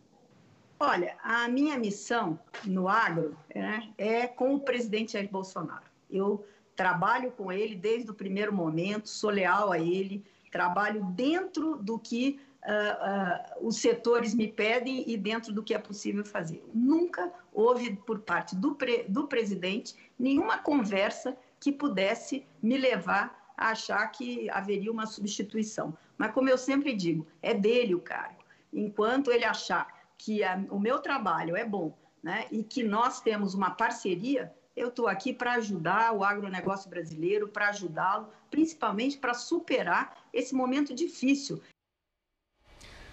[0.79, 5.83] Olha, a minha missão no agro né, é com o presidente Jair Bolsonaro.
[6.09, 11.99] Eu trabalho com ele desde o primeiro momento, sou leal a ele, trabalho dentro do
[11.99, 16.63] que uh, uh, os setores me pedem e dentro do que é possível fazer.
[16.73, 23.69] Nunca houve, por parte do, pre, do presidente, nenhuma conversa que pudesse me levar a
[23.69, 25.97] achar que haveria uma substituição.
[26.17, 28.43] Mas, como eu sempre digo, é dele o cargo.
[28.71, 33.53] Enquanto ele achar que a, o meu trabalho é bom né, e que nós temos
[33.53, 40.15] uma parceria, eu estou aqui para ajudar o agronegócio brasileiro, para ajudá-lo, principalmente para superar
[40.31, 41.61] esse momento difícil.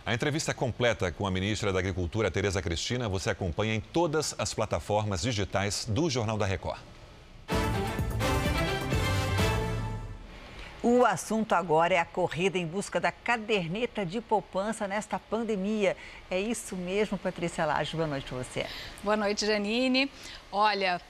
[0.07, 4.53] A entrevista completa com a ministra da Agricultura, Tereza Cristina, você acompanha em todas as
[4.53, 6.79] plataformas digitais do Jornal da Record.
[10.83, 15.97] O assunto agora é a corrida em busca da caderneta de poupança nesta pandemia.
[16.31, 17.97] É isso mesmo, Patrícia Laje.
[17.97, 18.67] Boa noite para você.
[19.03, 20.13] Boa noite, Janine.
[20.53, 21.01] Olha,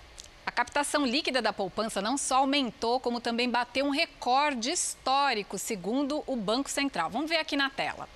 [0.47, 6.23] a captação líquida da poupança não só aumentou, como também bateu um recorde histórico, segundo
[6.29, 7.11] o Banco Central.
[7.11, 8.09] Vamos ver aqui na tela.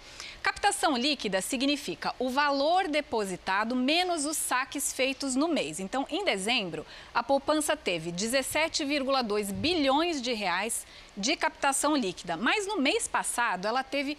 [0.43, 5.81] Captação líquida significa o valor depositado menos os saques feitos no mês.
[5.81, 12.81] Então, em dezembro, a poupança teve 17,2 bilhões de reais de captação líquida, mas no
[12.81, 14.17] mês passado ela teve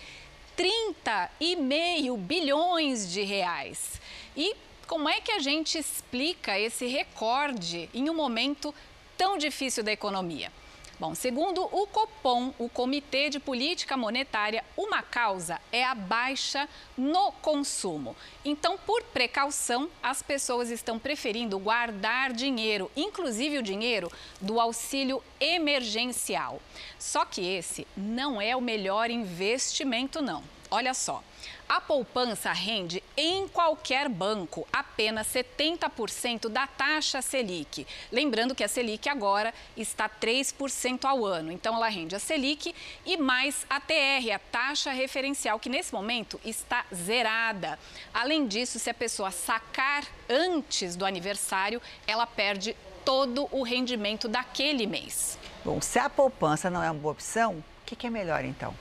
[0.58, 4.02] 30,5 bilhões de reais.
[4.36, 4.56] E
[4.86, 8.76] como é que a gente explica esse recorde em um momento
[9.18, 10.52] tão difícil da economia?
[11.00, 17.32] Bom, segundo o Copom, o Comitê de Política Monetária, uma causa é a baixa no
[17.32, 18.18] consumo.
[18.44, 26.62] Então, por precaução, as pessoas estão preferindo guardar dinheiro, inclusive o dinheiro do auxílio emergencial.
[27.00, 30.44] Só que esse não é o melhor investimento, não.
[30.70, 31.24] Olha só.
[31.70, 37.86] A poupança rende em qualquer banco apenas 70% da taxa Selic.
[38.12, 41.52] Lembrando que a Selic agora está 3% ao ano.
[41.52, 42.74] Então ela rende a Selic
[43.06, 47.78] e mais a TR, a taxa referencial, que nesse momento está zerada.
[48.12, 54.88] Além disso, se a pessoa sacar antes do aniversário, ela perde todo o rendimento daquele
[54.88, 55.38] mês.
[55.64, 58.74] Bom, se a poupança não é uma boa opção, o que, que é melhor então?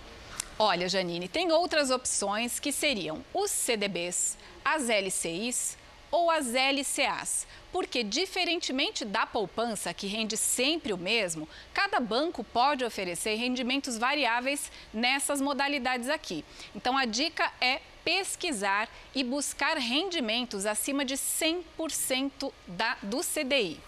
[0.60, 5.78] Olha, Janine, tem outras opções que seriam os CDBs, as LCIs
[6.10, 7.46] ou as LCAs.
[7.70, 14.72] Porque, diferentemente da poupança, que rende sempre o mesmo, cada banco pode oferecer rendimentos variáveis
[14.92, 16.44] nessas modalidades aqui.
[16.74, 23.78] Então, a dica é pesquisar e buscar rendimentos acima de 100% da, do CDI.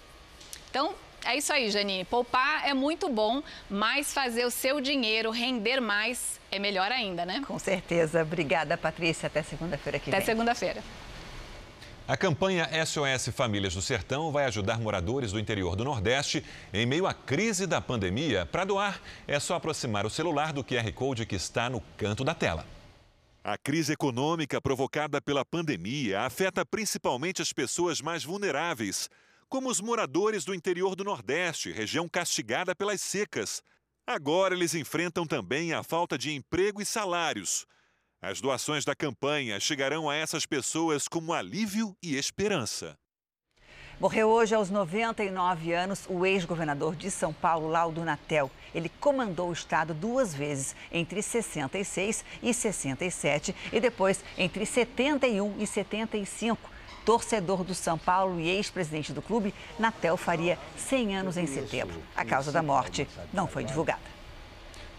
[0.70, 2.04] Então, é isso aí, Janine.
[2.04, 7.42] Poupar é muito bom, mas fazer o seu dinheiro render mais é melhor ainda, né?
[7.46, 8.22] Com certeza.
[8.22, 9.26] Obrigada, Patrícia.
[9.26, 10.22] Até segunda-feira que Até vem.
[10.22, 10.82] Até segunda-feira.
[12.08, 17.06] A campanha SOS Famílias do Sertão vai ajudar moradores do interior do Nordeste em meio
[17.06, 18.44] à crise da pandemia.
[18.46, 22.34] Para doar, é só aproximar o celular do QR Code que está no canto da
[22.34, 22.66] tela.
[23.44, 29.08] A crise econômica provocada pela pandemia afeta principalmente as pessoas mais vulneráveis
[29.50, 33.60] como os moradores do interior do Nordeste, região castigada pelas secas.
[34.06, 37.66] Agora eles enfrentam também a falta de emprego e salários.
[38.22, 42.96] As doações da campanha chegarão a essas pessoas como alívio e esperança.
[43.98, 48.50] Morreu hoje aos 99 anos o ex-governador de São Paulo, Laudo Natel.
[48.72, 55.66] Ele comandou o estado duas vezes, entre 66 e 67 e depois entre 71 e
[55.66, 56.79] 75
[57.10, 62.00] torcedor do São Paulo e ex-presidente do clube, Natel faria 100 anos em setembro.
[62.14, 63.98] A causa da morte não foi divulgada.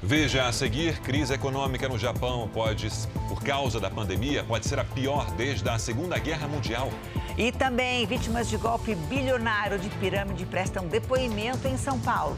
[0.03, 2.89] Veja a seguir, crise econômica no Japão pode,
[3.29, 6.89] por causa da pandemia, pode ser a pior desde a Segunda Guerra Mundial.
[7.37, 12.35] E também vítimas de golpe bilionário de pirâmide prestam depoimento em São Paulo.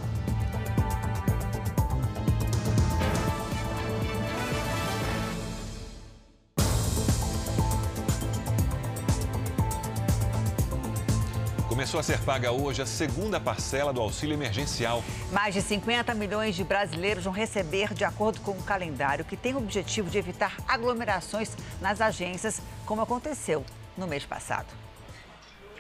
[11.84, 15.04] Começou a ser paga hoje a segunda parcela do auxílio emergencial.
[15.34, 19.54] Mais de 50 milhões de brasileiros vão receber de acordo com o calendário que tem
[19.54, 23.66] o objetivo de evitar aglomerações nas agências, como aconteceu
[23.98, 24.68] no mês passado.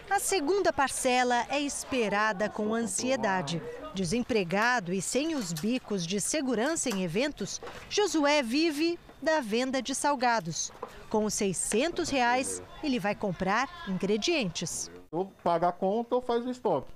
[0.09, 3.61] A segunda parcela é esperada com ansiedade.
[3.95, 10.69] Desempregado e sem os bicos de segurança em eventos, Josué vive da venda de salgados.
[11.09, 16.49] Com os 600 reais, ele vai comprar ingredientes ou paga a conta ou faz o
[16.49, 16.91] estoque.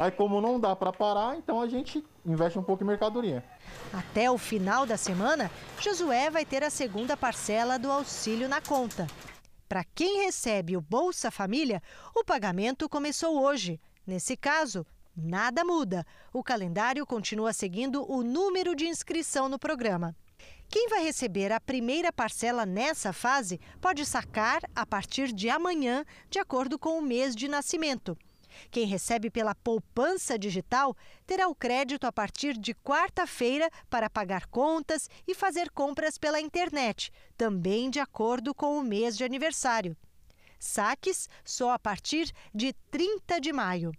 [0.00, 3.44] Aí como não dá para parar, então a gente investe um pouco em mercadoria.
[3.92, 9.06] Até o final da semana, Josué vai ter a segunda parcela do auxílio na conta.
[9.68, 11.82] Para quem recebe o Bolsa Família,
[12.14, 13.80] o pagamento começou hoje.
[14.06, 16.06] Nesse caso, nada muda.
[16.32, 20.16] O calendário continua seguindo o número de inscrição no programa.
[20.70, 26.38] Quem vai receber a primeira parcela nessa fase pode sacar a partir de amanhã, de
[26.38, 28.16] acordo com o mês de nascimento.
[28.70, 30.94] Quem recebe pela poupança digital
[31.26, 37.10] terá o crédito a partir de quarta-feira para pagar contas e fazer compras pela internet,
[37.36, 39.96] também de acordo com o mês de aniversário.
[40.58, 43.92] Saques só a partir de 30 de maio.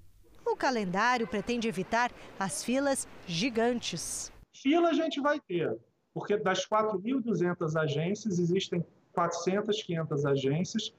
[0.45, 4.31] O calendário pretende evitar as filas gigantes.
[4.51, 5.79] Fila a gente vai ter,
[6.13, 10.93] porque das 4.200 agências, existem 400, 500 agências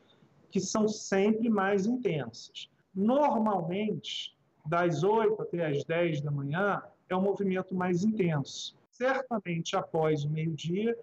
[0.51, 2.69] que são sempre mais intensas.
[2.95, 8.77] Normalmente, das 8 até as 10 da manhã, é um movimento mais intenso.
[8.91, 10.97] Certamente, após o meio-dia,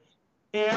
[0.53, 0.69] é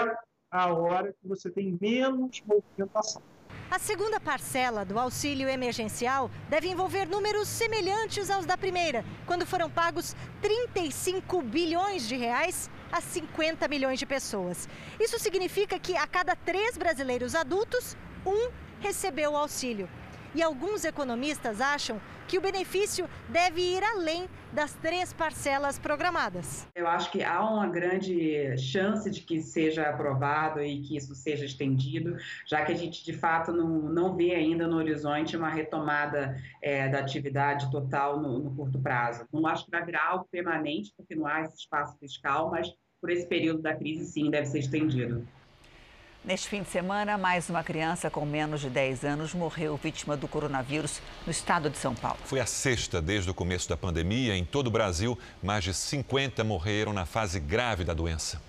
[0.50, 3.22] a hora que você tem menos movimentação.
[3.70, 9.70] A segunda parcela do auxílio emergencial deve envolver números semelhantes aos da primeira, quando foram
[9.70, 14.68] pagos 35 bilhões de reais a 50 milhões de pessoas.
[14.98, 18.50] Isso significa que a cada três brasileiros adultos, um
[18.80, 19.88] recebeu o auxílio.
[20.32, 26.68] E alguns economistas acham que o benefício deve ir além das três parcelas programadas.
[26.76, 31.44] Eu acho que há uma grande chance de que seja aprovado e que isso seja
[31.44, 32.16] estendido,
[32.46, 36.88] já que a gente de fato não, não vê ainda no horizonte uma retomada é,
[36.88, 39.26] da atividade total no, no curto prazo.
[39.32, 43.10] Não acho que vai virar algo permanente, porque não há esse espaço fiscal, mas por
[43.10, 45.26] esse período da crise, sim, deve ser estendido.
[46.22, 50.28] Neste fim de semana, mais uma criança com menos de 10 anos morreu vítima do
[50.28, 52.18] coronavírus no estado de São Paulo.
[52.26, 54.36] Foi a sexta desde o começo da pandemia.
[54.36, 58.40] Em todo o Brasil, mais de 50 morreram na fase grave da doença.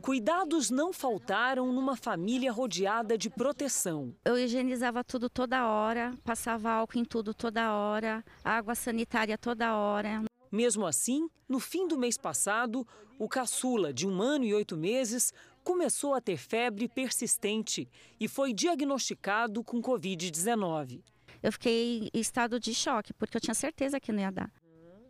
[0.00, 4.14] Cuidados não faltaram numa família rodeada de proteção.
[4.24, 10.22] Eu higienizava tudo toda hora, passava álcool em tudo toda hora, água sanitária toda hora.
[10.52, 12.86] Mesmo assim, no fim do mês passado,
[13.18, 15.32] o caçula, de um ano e oito meses,
[15.64, 17.88] começou a ter febre persistente
[18.20, 21.02] e foi diagnosticado com Covid-19.
[21.42, 24.52] eu fiquei em estado de choque, porque eu tinha certeza que não ia dar.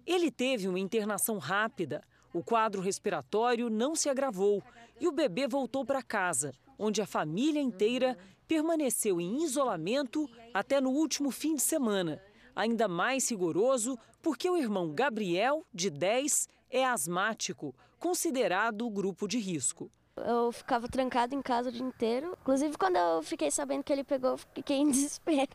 [0.07, 2.03] Ele teve uma internação rápida.
[2.33, 4.63] O quadro respiratório não se agravou
[5.01, 10.91] e o bebê voltou para casa, onde a família inteira permaneceu em isolamento até no
[10.91, 12.21] último fim de semana.
[12.55, 19.91] Ainda mais rigoroso porque o irmão Gabriel, de 10, é asmático, considerado grupo de risco.
[20.17, 22.37] Eu ficava trancado em casa o dia inteiro.
[22.41, 25.51] Inclusive, quando eu fiquei sabendo que ele pegou, eu fiquei em desespero.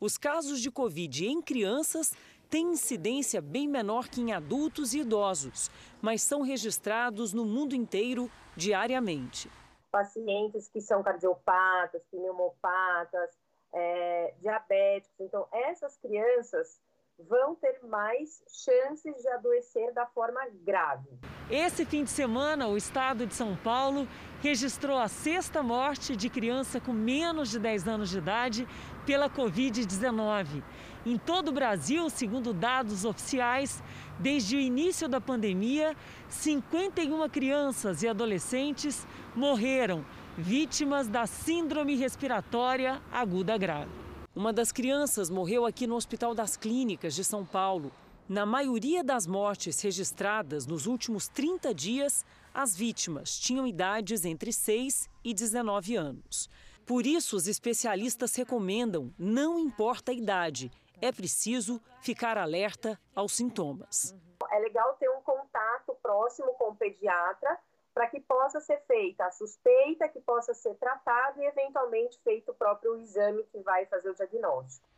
[0.00, 2.12] Os casos de Covid em crianças
[2.50, 5.70] têm incidência bem menor que em adultos e idosos,
[6.02, 9.50] mas são registrados no mundo inteiro diariamente.
[9.90, 13.30] Pacientes que são cardiopatas, pneumopatas,
[13.72, 15.18] é, diabéticos.
[15.20, 16.80] Então, essas crianças
[17.18, 21.08] vão ter mais chances de adoecer da forma grave.
[21.50, 24.08] Esse fim de semana, o estado de São Paulo
[24.42, 28.66] registrou a sexta morte de criança com menos de 10 anos de idade
[29.04, 30.62] pela Covid-19.
[31.04, 33.82] Em todo o Brasil, segundo dados oficiais,
[34.18, 35.94] desde o início da pandemia,
[36.30, 40.02] 51 crianças e adolescentes morreram
[40.38, 43.90] vítimas da Síndrome Respiratória Aguda Grave.
[44.34, 47.92] Uma das crianças morreu aqui no Hospital das Clínicas de São Paulo.
[48.26, 55.10] Na maioria das mortes registradas nos últimos 30 dias, as vítimas tinham idades entre 6
[55.22, 56.48] e 19 anos.
[56.86, 60.70] Por isso, os especialistas recomendam: não importa a idade,
[61.02, 64.16] é preciso ficar alerta aos sintomas.
[64.50, 67.58] É legal ter um contato próximo com o pediatra
[67.92, 72.54] para que possa ser feita a suspeita, que possa ser tratado e, eventualmente, feito o
[72.54, 74.93] próprio exame que vai fazer o diagnóstico.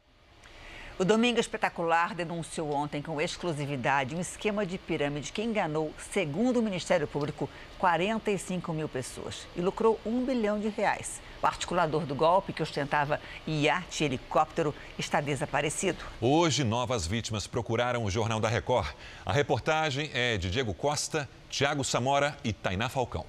[0.98, 6.62] O Domingo Espetacular denunciou ontem com exclusividade um esquema de pirâmide que enganou, segundo o
[6.62, 11.20] Ministério Público, 45 mil pessoas e lucrou um bilhão de reais.
[11.42, 16.02] O articulador do golpe, que ostentava iate e helicóptero, está desaparecido.
[16.18, 18.88] Hoje, novas vítimas procuraram o Jornal da Record.
[19.26, 23.26] A reportagem é de Diego Costa, Tiago Samora e Tainá Falcão.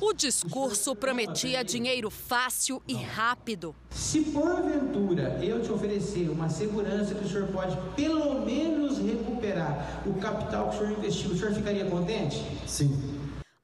[0.00, 3.74] O discurso prometia dinheiro fácil e rápido.
[3.90, 10.18] Se porventura eu te oferecer uma segurança que o senhor pode pelo menos recuperar o
[10.20, 12.36] capital que o senhor investiu, o senhor ficaria contente?
[12.66, 12.90] Sim.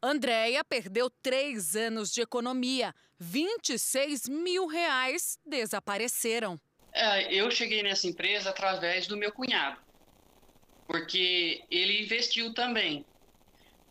[0.00, 2.94] Andréia perdeu três anos de economia.
[3.18, 6.58] 26 mil reais desapareceram.
[6.92, 9.76] É, eu cheguei nessa empresa através do meu cunhado,
[10.86, 13.04] porque ele investiu também.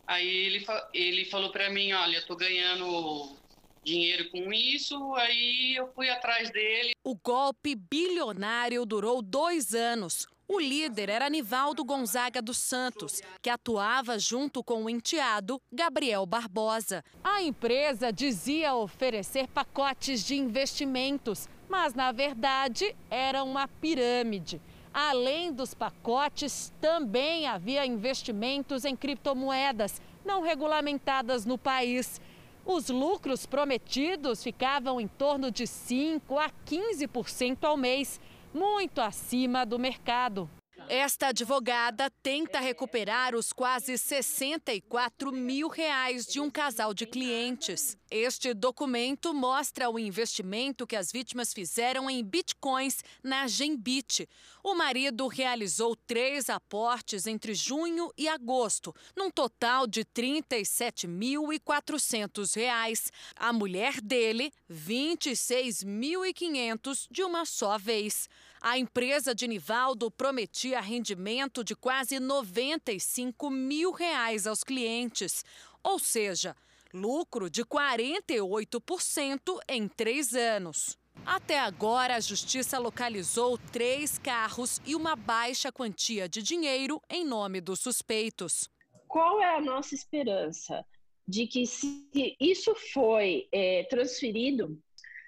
[0.09, 3.37] Aí ele, ele falou para mim, olha, eu tô ganhando
[3.83, 6.93] dinheiro com isso, aí eu fui atrás dele.
[7.03, 10.25] O golpe bilionário durou dois anos.
[10.47, 17.03] O líder era Nivaldo Gonzaga dos Santos, que atuava junto com o enteado Gabriel Barbosa.
[17.23, 24.59] A empresa dizia oferecer pacotes de investimentos, mas na verdade era uma pirâmide.
[24.93, 32.19] Além dos pacotes, também havia investimentos em criptomoedas não regulamentadas no país.
[32.65, 38.19] Os lucros prometidos ficavam em torno de 5 a 15% ao mês,
[38.53, 40.49] muito acima do mercado.
[40.87, 47.95] Esta advogada tenta recuperar os quase 64 mil reais de um casal de clientes.
[48.11, 54.27] Este documento mostra o investimento que as vítimas fizeram em bitcoins na Genbit.
[54.63, 60.07] O marido realizou três aportes entre junho e agosto, num total de R$
[60.41, 63.11] 37.400.
[63.35, 68.27] A mulher dele, R$ 26.500 de uma só vez.
[68.59, 75.45] A empresa de Nivaldo prometia rendimento de quase 95 mil reais aos clientes,
[75.83, 76.55] ou seja,
[76.93, 80.97] lucro de 48% em três anos.
[81.25, 87.61] Até agora, a justiça localizou três carros e uma baixa quantia de dinheiro em nome
[87.61, 88.69] dos suspeitos.
[89.07, 90.85] Qual é a nossa esperança?
[91.27, 92.07] De que, se
[92.39, 94.79] isso foi é, transferido,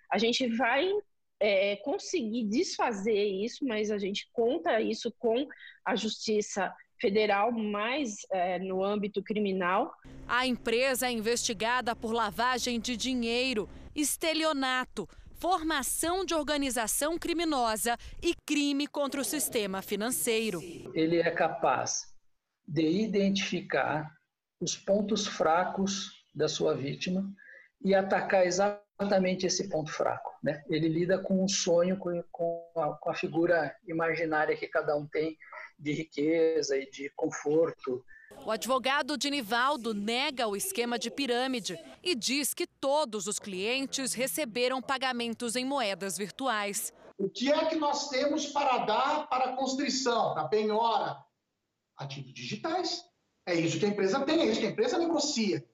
[0.09, 0.89] a gente vai
[1.39, 5.47] é, conseguir desfazer isso, mas a gente conta isso com
[5.83, 9.91] a Justiça Federal, mais é, no âmbito criminal.
[10.27, 15.09] A empresa é investigada por lavagem de dinheiro, estelionato,
[15.41, 20.61] formação de organização criminosa e crime contra o sistema financeiro.
[20.93, 22.13] Ele é capaz
[22.67, 24.07] de identificar
[24.61, 27.27] os pontos fracos da sua vítima
[27.83, 30.31] e atacar exatamente esse ponto fraco.
[30.43, 30.63] Né?
[30.69, 32.23] Ele lida com um sonho, com,
[32.77, 35.35] a, com a figura imaginária que cada um tem
[35.81, 38.05] de riqueza e de conforto.
[38.45, 44.13] O advogado de Nivaldo nega o esquema de pirâmide e diz que todos os clientes
[44.13, 46.93] receberam pagamentos em moedas virtuais.
[47.17, 51.17] O que é que nós temos para dar para a constrição, para a penhora?
[51.97, 53.03] Ativos digitais.
[53.45, 55.65] É isso que a empresa tem, é isso que a empresa negocia.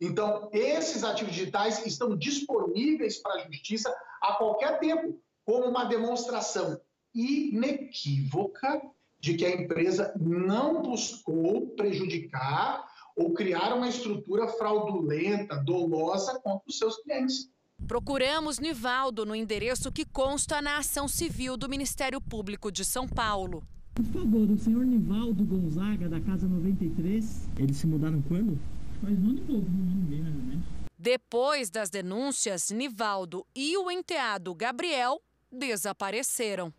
[0.00, 6.80] Então, esses ativos digitais estão disponíveis para a justiça a qualquer tempo, como uma demonstração
[7.14, 8.82] inequívoca
[9.20, 12.84] de que a empresa não buscou prejudicar
[13.16, 17.50] ou criar uma estrutura fraudulenta, dolosa contra os seus clientes.
[17.86, 23.62] Procuramos Nivaldo no endereço que consta na ação civil do Ministério Público de São Paulo.
[23.94, 27.48] Por favor, o senhor Nivaldo Gonzaga, da Casa 93.
[27.58, 28.58] Eles se mudaram quando?
[29.00, 30.64] Faz um ano e pouco, um ano e meio, mais ou menos.
[30.98, 36.72] Depois das denúncias, Nivaldo e o enteado Gabriel desapareceram.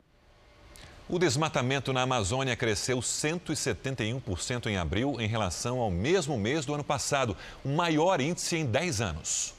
[1.10, 6.84] O desmatamento na Amazônia cresceu 171% em abril em relação ao mesmo mês do ano
[6.84, 9.54] passado, o maior índice em 10 anos.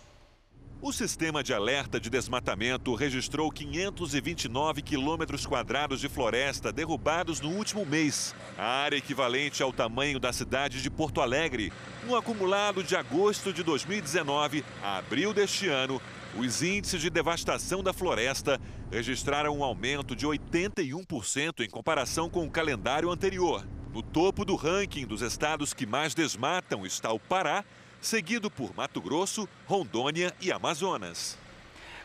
[0.83, 7.85] O sistema de alerta de desmatamento registrou 529 quilômetros quadrados de floresta derrubados no último
[7.87, 11.73] mês, a área equivalente ao tamanho da cidade de Porto Alegre.
[12.07, 16.01] No acumulado de agosto de 2019 a abril deste ano,
[16.39, 18.61] os índices de devastação da floresta
[18.93, 23.67] registraram um aumento de 81% em comparação com o calendário anterior.
[23.93, 27.65] No topo do ranking dos estados que mais desmatam está o Pará,
[28.01, 31.37] seguido por Mato Grosso, Rondônia e Amazonas.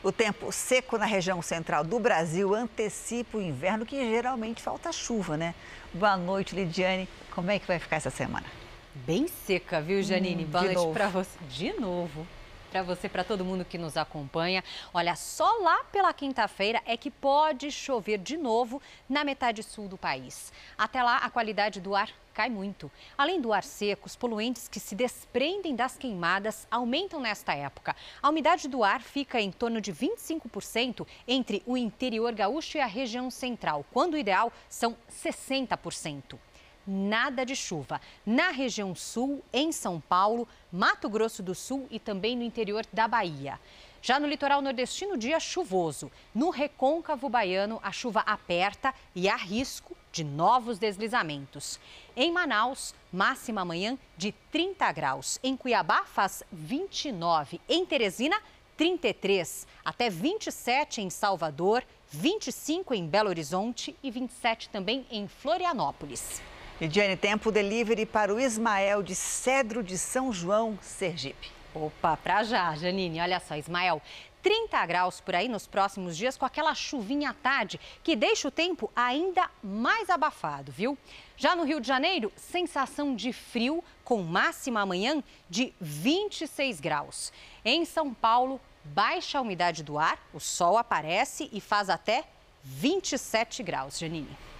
[0.01, 5.37] O tempo seco na região central do Brasil antecipa o inverno, que geralmente falta chuva,
[5.37, 5.53] né?
[5.93, 7.07] Boa noite, Lidiane.
[7.31, 8.47] Como é que vai ficar essa semana?
[8.95, 10.43] Bem seca, viu, Janine?
[10.43, 11.37] Hum, Boa noite para você.
[11.47, 12.27] De novo
[12.73, 14.63] para você, para todo mundo que nos acompanha.
[14.91, 19.95] Olha, só lá pela quinta-feira é que pode chover de novo na metade sul do
[19.95, 20.51] país.
[20.75, 22.89] Até lá, a qualidade do ar cai muito.
[23.15, 27.95] Além do ar seco, os poluentes que se desprendem das queimadas aumentam nesta época.
[28.19, 32.87] A umidade do ar fica em torno de 25% entre o interior gaúcho e a
[32.87, 36.39] região central, quando o ideal são 60%
[36.85, 37.99] nada de chuva.
[38.25, 43.07] Na região sul, em São Paulo, Mato Grosso do Sul e também no interior da
[43.07, 43.59] Bahia.
[44.01, 46.11] Já no litoral nordestino, dia chuvoso.
[46.35, 51.79] No recôncavo baiano, a chuva aperta e há risco de novos deslizamentos.
[52.13, 55.39] Em Manaus, máxima amanhã de 30 graus.
[55.41, 57.61] Em Cuiabá, faz 29.
[57.69, 58.35] Em Teresina,
[58.75, 59.65] 33.
[59.85, 66.41] Até 27 em Salvador, 25 em Belo Horizonte e 27 também em Florianópolis.
[66.81, 71.51] Lidiane, tempo delivery para o Ismael de Cedro de São João, Sergipe.
[71.73, 73.21] Opa, pra já, Janine.
[73.21, 74.01] Olha só, Ismael,
[74.41, 78.51] 30 graus por aí nos próximos dias com aquela chuvinha à tarde que deixa o
[78.51, 80.97] tempo ainda mais abafado, viu?
[81.37, 87.31] Já no Rio de Janeiro, sensação de frio com máxima amanhã de 26 graus.
[87.63, 92.23] Em São Paulo, baixa a umidade do ar, o sol aparece e faz até
[92.63, 94.52] 27 graus, Janine.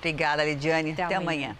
[0.00, 0.92] Obrigada, Lidiane.
[0.92, 1.48] Até, Até amanhã.
[1.50, 1.56] amanhã.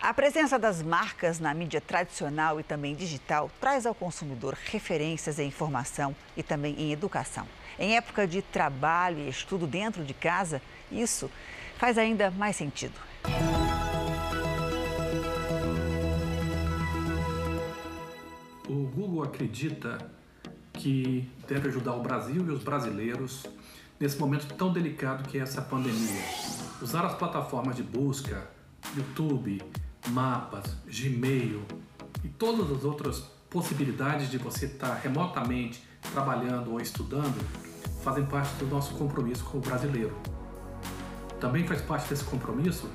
[0.00, 5.48] A presença das marcas na mídia tradicional e também digital traz ao consumidor referências em
[5.48, 7.46] informação e também em educação.
[7.78, 11.30] Em época de trabalho e estudo dentro de casa, isso
[11.76, 12.94] faz ainda mais sentido.
[18.68, 19.98] O Google acredita
[20.72, 23.44] que deve ajudar o Brasil e os brasileiros
[23.98, 26.22] nesse momento tão delicado que é essa pandemia.
[26.80, 28.48] Usar as plataformas de busca,
[28.96, 29.60] YouTube,
[30.08, 31.62] mapas, Gmail
[32.22, 33.18] e todas as outras
[33.50, 35.82] possibilidades de você estar remotamente
[36.12, 37.38] trabalhando ou estudando
[38.02, 40.16] fazem parte do nosso compromisso com o brasileiro.
[41.40, 42.88] Também faz parte desse compromisso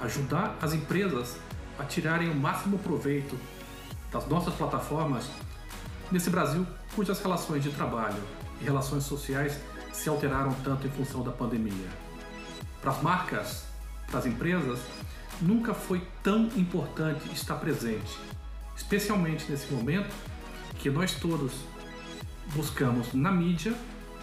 [0.00, 1.36] ajudar as empresas
[1.78, 3.38] a tirarem o máximo proveito
[4.12, 5.28] das nossas plataformas
[6.12, 8.22] nesse Brasil cujas relações de trabalho
[8.60, 9.58] e relações sociais
[9.94, 11.88] se alteraram tanto em função da pandemia.
[12.82, 13.64] Para as marcas,
[14.08, 14.80] para as empresas,
[15.40, 18.18] nunca foi tão importante estar presente,
[18.76, 20.14] especialmente nesse momento
[20.78, 21.52] que nós todos
[22.54, 23.74] buscamos na mídia,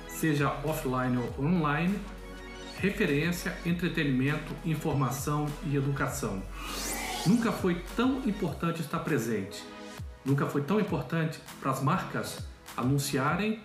[0.08, 2.00] seja offline ou online,
[2.78, 6.44] referência, entretenimento, informação e educação.
[7.26, 9.64] Nunca foi tão importante estar presente.
[10.26, 12.40] Nunca foi tão importante para as marcas
[12.76, 13.60] anunciarem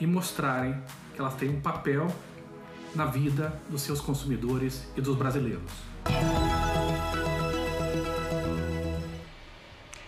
[0.00, 0.76] e mostrarem
[1.14, 2.06] que elas têm um papel
[2.94, 5.70] na vida dos seus consumidores e dos brasileiros.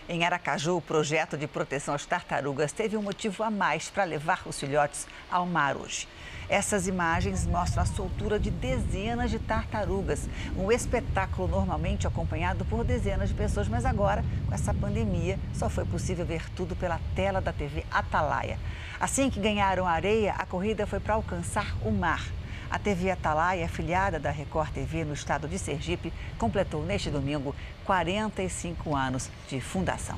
[0.07, 4.43] Em Aracaju, o projeto de proteção às tartarugas teve um motivo a mais para levar
[4.45, 6.07] os filhotes ao mar hoje.
[6.47, 13.29] Essas imagens mostram a soltura de dezenas de tartarugas, um espetáculo normalmente acompanhado por dezenas
[13.29, 17.51] de pessoas, mas agora, com essa pandemia, só foi possível ver tudo pela tela da
[17.51, 18.59] TV Atalaia.
[18.99, 22.23] Assim que ganharam areia, a corrida foi para alcançar o mar.
[22.69, 28.95] A TV Atalaia, afiliada da Record TV no estado de Sergipe, completou neste domingo 45
[28.95, 30.17] anos de fundação.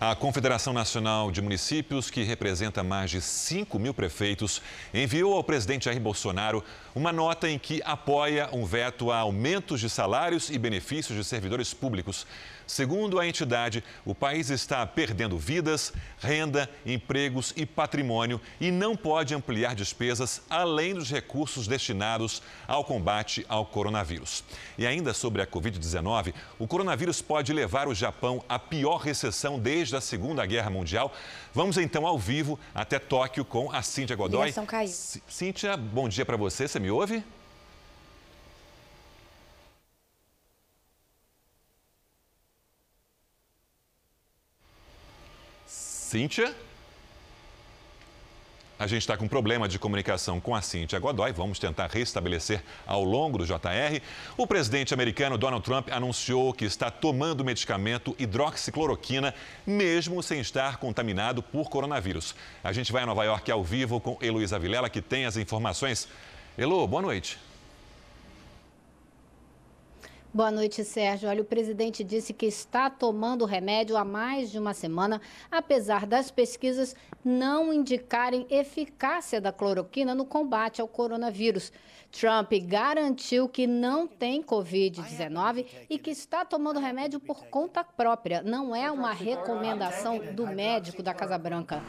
[0.00, 4.62] A Confederação Nacional de Municípios, que representa mais de 5 mil prefeitos,
[4.94, 6.62] enviou ao presidente Jair Bolsonaro
[6.94, 11.74] uma nota em que apoia um veto a aumentos de salários e benefícios de servidores
[11.74, 12.28] públicos.
[12.64, 19.34] Segundo a entidade, o país está perdendo vidas, renda, empregos e patrimônio e não pode
[19.34, 24.44] ampliar despesas além dos recursos destinados ao combate ao coronavírus.
[24.76, 29.87] E ainda sobre a Covid-19, o coronavírus pode levar o Japão à pior recessão desde
[29.96, 31.12] a Segunda Guerra Mundial.
[31.54, 34.48] Vamos então ao vivo até Tóquio com a Cíntia Godoy.
[35.28, 36.68] Cíntia, bom dia para você.
[36.68, 37.24] Você me ouve?
[45.66, 46.54] Cíntia?
[48.78, 51.32] A gente está com problema de comunicação com a Cíntia Godoy.
[51.32, 54.00] Vamos tentar restabelecer ao longo do JR.
[54.36, 59.34] O presidente americano Donald Trump anunciou que está tomando medicamento hidroxicloroquina,
[59.66, 62.36] mesmo sem estar contaminado por coronavírus.
[62.62, 66.06] A gente vai a Nova York ao vivo com Heloísa Vilela, que tem as informações.
[66.56, 67.47] Elo, boa noite.
[70.32, 71.26] Boa noite, Sérgio.
[71.26, 76.30] Olha, o presidente disse que está tomando remédio há mais de uma semana, apesar das
[76.30, 81.72] pesquisas não indicarem eficácia da cloroquina no combate ao coronavírus.
[82.12, 88.42] Trump garantiu que não tem Covid-19 e que está tomando remédio por conta própria.
[88.42, 91.82] Não é uma recomendação do médico da Casa Branca.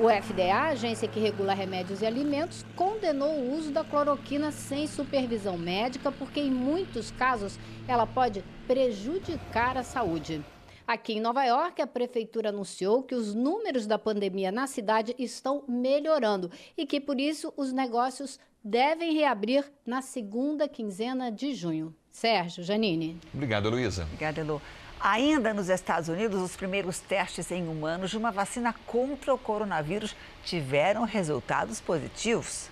[0.00, 4.86] O FDA, a agência que regula remédios e alimentos, condenou o uso da cloroquina sem
[4.86, 10.40] supervisão médica, porque em muitos casos ela pode prejudicar a saúde.
[10.86, 15.64] Aqui em Nova York, a prefeitura anunciou que os números da pandemia na cidade estão
[15.66, 21.92] melhorando e que, por isso, os negócios devem reabrir na segunda quinzena de junho.
[22.08, 23.18] Sérgio, Janine.
[23.34, 24.04] Obrigado, Luísa.
[24.04, 24.62] Obrigada, Elu.
[25.00, 30.14] Ainda nos Estados Unidos, os primeiros testes em humanos de uma vacina contra o coronavírus
[30.44, 32.68] tiveram resultados positivos.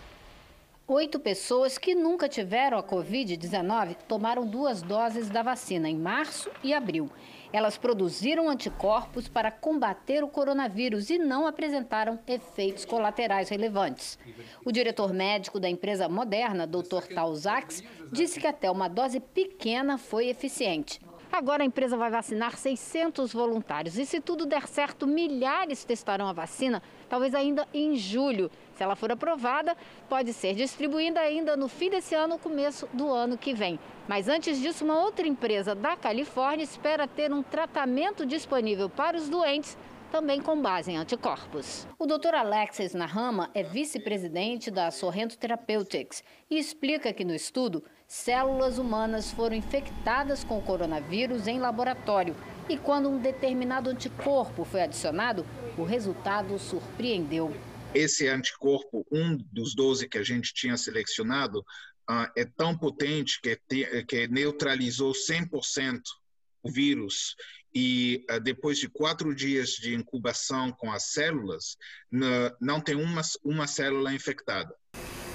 [0.89, 6.75] Oito pessoas que nunca tiveram a Covid-19 tomaram duas doses da vacina em março e
[6.75, 7.11] abril.
[7.53, 14.19] Elas produziram anticorpos para combater o coronavírus e não apresentaram efeitos colaterais relevantes.
[14.65, 17.03] O diretor médico da empresa Moderna, Dr.
[17.15, 21.01] Tal Zaks, disse que até uma dose pequena foi eficiente.
[21.31, 26.33] Agora a empresa vai vacinar 600 voluntários e, se tudo der certo, milhares testarão a
[26.33, 28.51] vacina, talvez ainda em julho.
[28.75, 29.77] Se ela for aprovada,
[30.09, 33.79] pode ser distribuída ainda no fim desse ano, começo do ano que vem.
[34.09, 39.29] Mas antes disso, uma outra empresa da Califórnia espera ter um tratamento disponível para os
[39.29, 39.77] doentes
[40.11, 41.87] também com base em anticorpos.
[41.99, 42.35] O Dr.
[42.35, 49.57] Alexis Nahama é vice-presidente da Sorrento Therapeutics e explica que no estudo células humanas foram
[49.57, 52.37] infectadas com o coronavírus em laboratório
[52.69, 55.47] e quando um determinado anticorpo foi adicionado,
[55.77, 57.55] o resultado surpreendeu.
[57.95, 61.61] Esse anticorpo, um dos 12 que a gente tinha selecionado,
[62.11, 63.57] uh, é tão potente que,
[64.05, 66.01] que neutralizou 100%
[66.63, 67.37] o vírus
[67.75, 71.77] e uh, depois de quatro dias de incubação com as células,
[72.61, 74.75] não tem uma, uma célula infectada.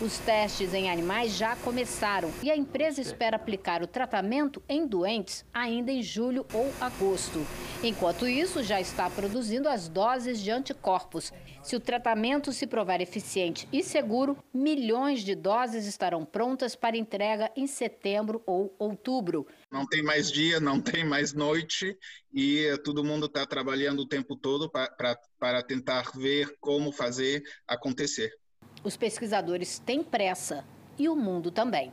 [0.01, 5.45] Os testes em animais já começaram e a empresa espera aplicar o tratamento em doentes
[5.53, 7.45] ainda em julho ou agosto.
[7.83, 11.31] Enquanto isso, já está produzindo as doses de anticorpos.
[11.61, 17.51] Se o tratamento se provar eficiente e seguro, milhões de doses estarão prontas para entrega
[17.55, 19.45] em setembro ou outubro.
[19.71, 21.95] Não tem mais dia, não tem mais noite
[22.33, 28.40] e todo mundo está trabalhando o tempo todo para tentar ver como fazer acontecer.
[28.83, 30.65] Os pesquisadores têm pressa
[30.97, 31.91] e o mundo também.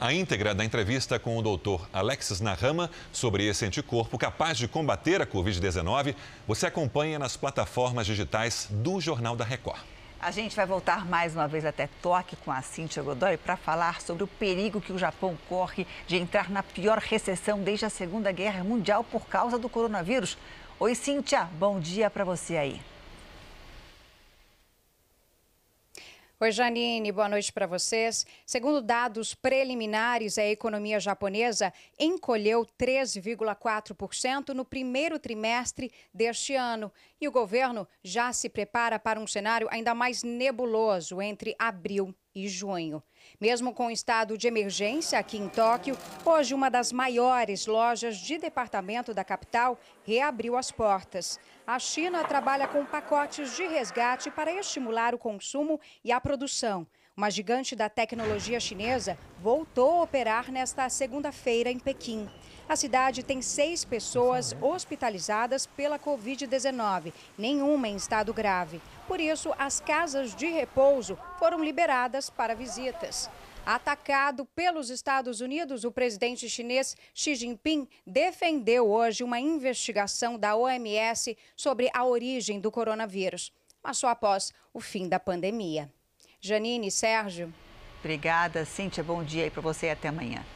[0.00, 5.20] A íntegra da entrevista com o doutor Alexis Nahama sobre esse anticorpo capaz de combater
[5.20, 6.16] a Covid-19
[6.46, 9.80] você acompanha nas plataformas digitais do Jornal da Record.
[10.18, 14.00] A gente vai voltar mais uma vez até Tóquio com a Cíntia Godoy para falar
[14.00, 18.32] sobre o perigo que o Japão corre de entrar na pior recessão desde a Segunda
[18.32, 20.36] Guerra Mundial por causa do coronavírus.
[20.78, 22.89] Oi, Cíntia, bom dia para você aí.
[26.42, 28.24] Oi, Janine, boa noite para vocês.
[28.46, 36.90] Segundo dados preliminares, a economia japonesa encolheu 13,4% no primeiro trimestre deste ano.
[37.20, 42.48] E o governo já se prepara para um cenário ainda mais nebuloso entre abril e
[42.48, 43.02] junho.
[43.40, 48.38] Mesmo com o estado de emergência aqui em Tóquio, hoje uma das maiores lojas de
[48.38, 51.38] departamento da capital reabriu as portas.
[51.66, 56.86] A China trabalha com pacotes de resgate para estimular o consumo e a produção.
[57.16, 62.28] Uma gigante da tecnologia chinesa voltou a operar nesta segunda-feira em Pequim.
[62.70, 68.80] A cidade tem seis pessoas hospitalizadas pela Covid-19, nenhuma em estado grave.
[69.08, 73.28] Por isso, as casas de repouso foram liberadas para visitas.
[73.66, 81.36] Atacado pelos Estados Unidos, o presidente chinês Xi Jinping defendeu hoje uma investigação da OMS
[81.56, 83.52] sobre a origem do coronavírus,
[83.82, 85.92] mas só após o fim da pandemia.
[86.40, 87.52] Janine, Sérgio.
[87.98, 89.02] Obrigada, Cíntia.
[89.02, 90.46] Bom dia aí para você e até amanhã.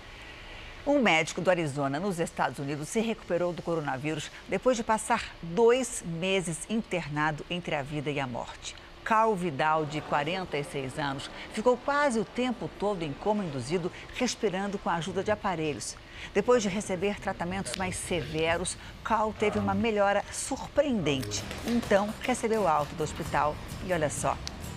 [0.86, 6.04] Um médico do Arizona, nos Estados Unidos, se recuperou do coronavírus depois de passar dois
[6.06, 8.76] meses internado entre a vida e a morte.
[9.02, 14.90] Carl Vidal, de 46 anos, ficou quase o tempo todo em coma induzido, respirando com
[14.90, 15.96] a ajuda de aparelhos.
[16.34, 21.42] Depois de receber tratamentos mais severos, Carl teve uma melhora surpreendente.
[21.66, 23.56] Então, recebeu alta do hospital
[23.86, 24.36] e, olha só,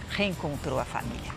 [0.09, 1.36] reencontrou a família.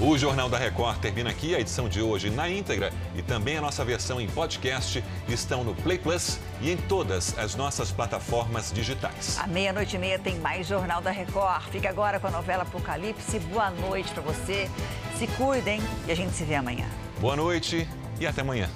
[0.00, 1.54] O Jornal da Record termina aqui.
[1.54, 5.74] A edição de hoje na íntegra e também a nossa versão em podcast estão no
[5.74, 9.38] Play Plus e em todas as nossas plataformas digitais.
[9.38, 11.64] À meia-noite e meia tem mais Jornal da Record.
[11.70, 13.38] Fica agora com a novela Apocalipse.
[13.38, 14.70] Boa noite para você.
[15.18, 16.86] Se cuidem e a gente se vê amanhã.
[17.20, 17.88] Boa noite
[18.20, 18.68] e até amanhã.